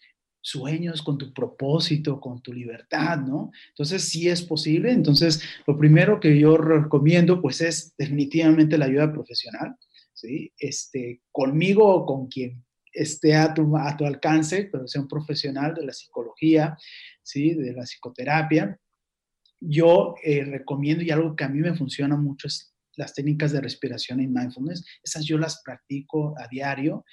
[0.47, 3.51] sueños, con tu propósito, con tu libertad, ¿no?
[3.69, 4.91] Entonces, sí es posible.
[4.93, 9.75] Entonces, lo primero que yo recomiendo, pues, es definitivamente la ayuda profesional,
[10.13, 10.53] ¿sí?
[10.57, 15.73] Este, conmigo o con quien esté a tu, a tu alcance, pero sea un profesional
[15.73, 16.77] de la psicología,
[17.21, 17.53] ¿sí?
[17.53, 18.79] De la psicoterapia.
[19.59, 23.61] Yo eh, recomiendo, y algo que a mí me funciona mucho es las técnicas de
[23.61, 27.05] respiración y mindfulness, esas yo las practico a diario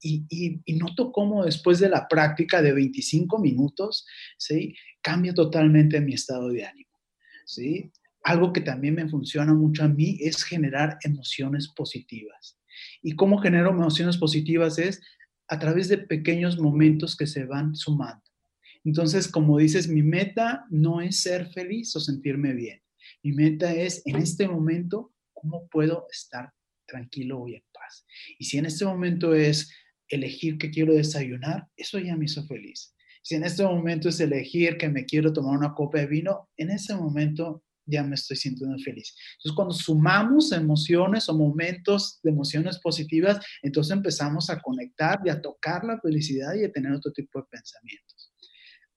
[0.00, 0.24] y,
[0.64, 4.06] y, noto cómo después de la práctica de 25 minutos,
[4.38, 4.74] ¿sí?
[5.02, 6.92] Cambia totalmente mi estado de ánimo,
[7.46, 7.90] ¿sí?
[8.22, 12.58] Algo que también me funciona mucho a mí es generar emociones positivas.
[13.02, 14.78] ¿Y cómo genero emociones positivas?
[14.78, 15.00] Es
[15.48, 18.22] a través de pequeños momentos que se van sumando.
[18.84, 22.80] Entonces, como dices, mi meta no es ser feliz o sentirme bien.
[23.22, 26.52] Mi meta es en este momento ¿Cómo puedo estar
[26.86, 28.04] tranquilo y en paz?
[28.38, 29.72] Y si en este momento es
[30.08, 32.94] elegir que quiero desayunar, eso ya me hizo feliz.
[33.22, 36.70] Si en este momento es elegir que me quiero tomar una copa de vino, en
[36.70, 39.14] ese momento ya me estoy sintiendo feliz.
[39.34, 45.40] Entonces, cuando sumamos emociones o momentos de emociones positivas, entonces empezamos a conectar y a
[45.40, 48.32] tocar la felicidad y a tener otro tipo de pensamientos.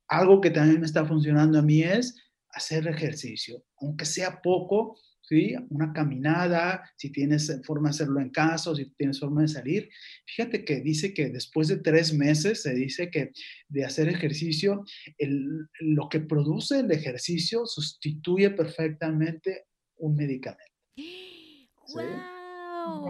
[0.07, 2.15] Algo que también me está funcionando a mí es
[2.49, 5.55] hacer ejercicio, aunque sea poco, ¿sí?
[5.69, 9.89] Una caminada, si tienes forma de hacerlo en casa o si tienes forma de salir.
[10.25, 13.31] Fíjate que dice que después de tres meses se dice que
[13.67, 14.83] de hacer ejercicio,
[15.17, 19.65] el, lo que produce el ejercicio sustituye perfectamente
[19.97, 20.73] un medicamento.
[21.93, 22.33] ¡Wow!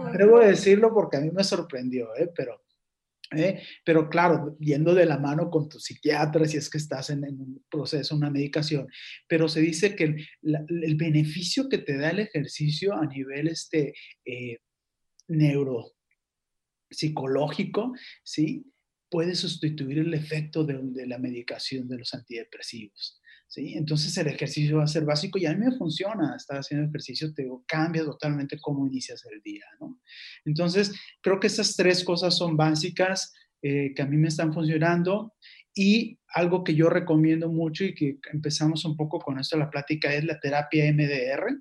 [0.06, 2.30] atrevo a decirlo porque a mí me sorprendió, ¿eh?
[2.34, 2.63] pero
[3.38, 3.62] ¿eh?
[3.84, 7.64] Pero claro, yendo de la mano con tu psiquiatra si es que estás en, un
[7.70, 8.88] proceso, una medicación,
[9.28, 10.26] pero se dice que el,
[10.96, 14.58] beneficio que te da el ejercicio a nivel este, eh,
[15.28, 18.64] neuropsicológico, ¿sí?
[19.10, 23.20] puede sustituir el efecto de, de la medicación de los antidepresivos.
[23.46, 23.74] ¿Sí?
[23.74, 27.32] Entonces el ejercicio va a ser básico y a mí me funciona, estar haciendo ejercicio,
[27.32, 30.00] te cambia totalmente cómo inicias el día, ¿no?
[30.44, 33.32] Entonces, creo que esas tres cosas son básicas
[33.62, 35.34] eh, que a mí me están funcionando
[35.74, 40.14] y algo que yo recomiendo mucho y que empezamos un poco con esto la plática
[40.14, 41.60] es la terapia MDR,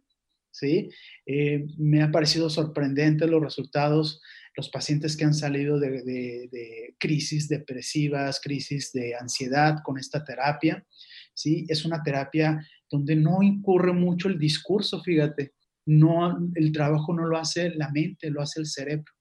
[0.51, 0.89] ¿sí?
[1.25, 4.21] Eh, me ha parecido sorprendente los resultados,
[4.55, 10.86] los pacientes que han salido de, crisis depresivas, crisis de ansiedad con esta terapia,
[11.34, 11.65] ¿sí?
[11.67, 15.53] Es una terapia donde no incurre mucho el discurso, fíjate,
[15.86, 19.11] no, el trabajo no lo hace la mente, lo hace el cerebro.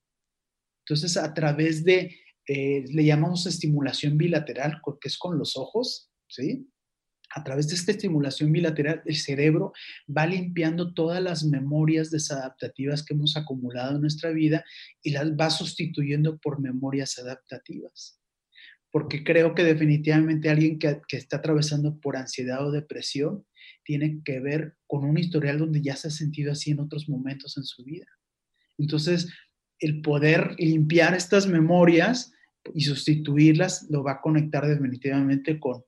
[0.86, 2.14] Entonces, a través de,
[2.46, 6.68] eh, le llamamos estimulación bilateral, que es con los ojos, ¿sí?
[7.34, 9.72] a través de esta estimulación bilateral, el cerebro
[10.06, 14.64] va limpiando todas las memorias desadaptativas que hemos acumulado en nuestra vida
[15.02, 18.22] y las va sustituyendo por memorias adaptativas.
[18.93, 23.45] Porque creo que definitivamente alguien que, está atravesando por ansiedad o depresión
[23.84, 27.57] tiene que ver con un historial donde ya se ha sentido así en otros momentos
[27.57, 28.07] en su vida.
[28.78, 29.28] Entonces,
[29.80, 32.32] el poder limpiar estas memorias
[32.74, 35.82] y sustituirlas lo va a conectar definitivamente con,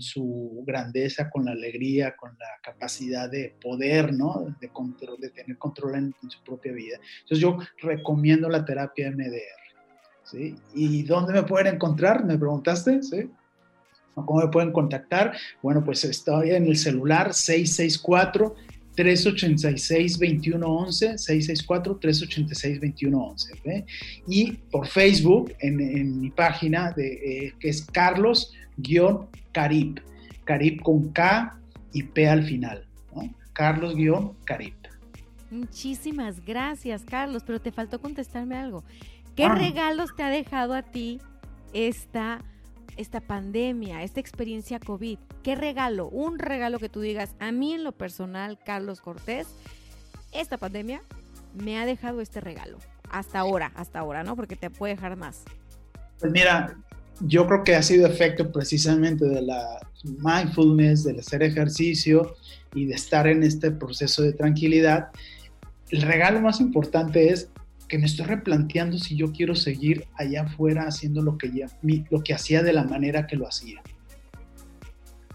[0.00, 4.56] su grandeza, con la alegría, con la capacidad de poder, ¿no?
[4.60, 6.98] De, control, de tener control en, su propia vida.
[7.20, 9.57] Entonces yo recomiendo la terapia MDR,
[10.30, 10.54] ¿sí?
[10.74, 12.24] ¿Y dónde me pueden encontrar?
[12.24, 13.30] Me preguntaste, ¿sí?
[14.14, 15.36] ¿Cómo me pueden contactar?
[15.62, 18.54] Bueno, pues estoy en el celular 664
[18.98, 21.16] 386-2111,
[22.00, 23.84] 664-386-2111.
[24.26, 30.00] Y por Facebook, en, mi página, de, eh, que es Carlos-Carib,
[30.44, 31.56] Carib con K
[31.92, 32.84] y P al final.
[33.52, 34.74] Carlos-Carib.
[35.50, 38.84] Muchísimas gracias, Carlos, pero te faltó contestarme algo.
[39.38, 39.54] ¿Qué ah.
[39.54, 41.20] regalos te ha dejado a ti
[41.72, 42.42] esta
[42.96, 45.16] esta pandemia, esta experiencia COVID?
[45.44, 46.08] ¿Qué regalo?
[46.08, 49.46] Un regalo que tú digas, a mí en lo personal, Carlos Cortés,
[50.32, 51.02] esta pandemia
[51.54, 52.78] me ha dejado este regalo.
[53.12, 54.34] Hasta ahora, hasta ahora, ¿no?
[54.34, 55.44] Porque te puede dejar más.
[56.18, 56.76] Pues mira,
[57.20, 62.34] yo creo que ha sido efecto precisamente de la mindfulness, del hacer ejercicio
[62.74, 65.10] y de estar en este proceso de tranquilidad.
[65.90, 67.48] El regalo más importante es
[67.88, 71.66] que me estoy replanteando si yo quiero seguir allá afuera haciendo lo que, ya,
[72.10, 73.82] lo que hacía de la manera que lo hacía.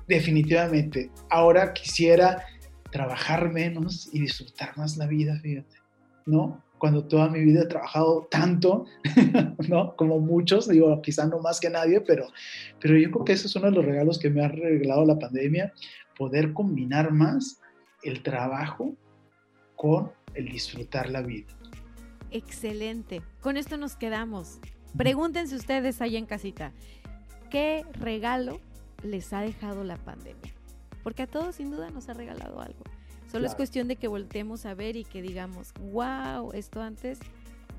[0.07, 2.43] Definitivamente, ahora quisiera
[2.91, 5.77] trabajar menos y disfrutar más la vida, fíjate,
[6.25, 6.63] ¿no?
[6.77, 8.85] Cuando toda mi vida he trabajado tanto,
[9.69, 9.95] ¿no?
[9.95, 12.27] Como muchos, digo, quizá no más que nadie, pero,
[12.79, 15.17] pero yo creo que ese es uno de los regalos que me ha regalado la
[15.17, 15.73] pandemia,
[16.17, 17.61] poder combinar más
[18.03, 18.93] el trabajo
[19.75, 21.47] con el disfrutar la vida.
[22.33, 23.21] Excelente.
[23.41, 24.59] Con esto nos quedamos.
[24.97, 26.71] Pregúntense ustedes ahí en casita,
[27.49, 28.59] ¿qué regalo
[29.03, 30.53] les ha dejado la pandemia?
[31.03, 32.83] Porque a todos sin duda nos ha regalado algo.
[33.31, 37.19] Solo es cuestión de que voltemos a ver y que digamos, wow, esto antes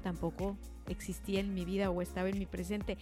[0.02, 0.56] tampoco
[0.88, 2.98] existía en mi vida o estaba en mi presente.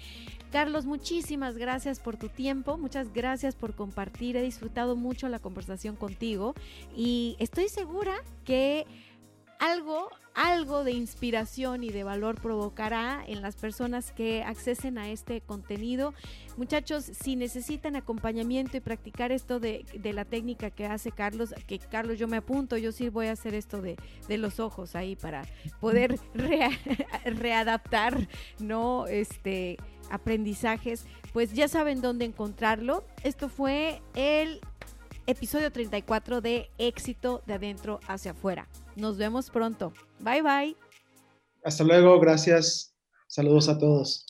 [0.51, 5.97] Carlos, muchísimas gracias por tu tiempo, muchas gracias por compartir, he disfrutado mucho la conversación
[5.97, 6.55] contigo
[6.95, 8.87] y estoy segura que
[9.63, 15.41] algo, algo de inspiración y de valor provocará en las personas que accesen a este
[15.41, 16.15] contenido.
[16.57, 22.19] Muchachos, si necesitan acompañamiento y practicar esto de, la técnica que hace Carlos, que Carlos
[22.19, 23.97] yo me apunto, yo sí voy a hacer esto de,
[24.37, 25.47] los ojos ahí para
[25.79, 26.19] poder
[27.25, 29.07] readaptar, ¿no?
[29.07, 29.79] Este
[30.11, 33.05] aprendizajes, pues ya saben dónde encontrarlo.
[33.23, 34.61] Esto fue el
[35.27, 38.69] episodio 34 de Éxito de adentro hacia afuera.
[38.97, 39.93] Nos vemos pronto.
[40.21, 40.77] Bye bye.
[41.65, 42.93] Hasta luego, gracias.
[43.29, 44.27] Saludos a todos.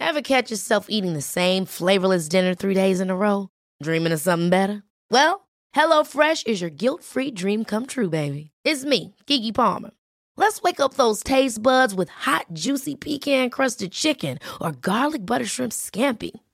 [0.00, 3.48] Ever catch yourself eating the same flavorless dinner three days in a row?
[3.82, 4.82] Dreaming of something better?
[5.10, 8.50] Well, HelloFresh is your guilt-free dream come true, baby.
[8.64, 9.90] It's me, Kiki Palmer.
[10.36, 15.72] Let's wake up those taste buds with hot, juicy pecan-crusted chicken or garlic butter shrimp
[15.72, 16.32] scampi.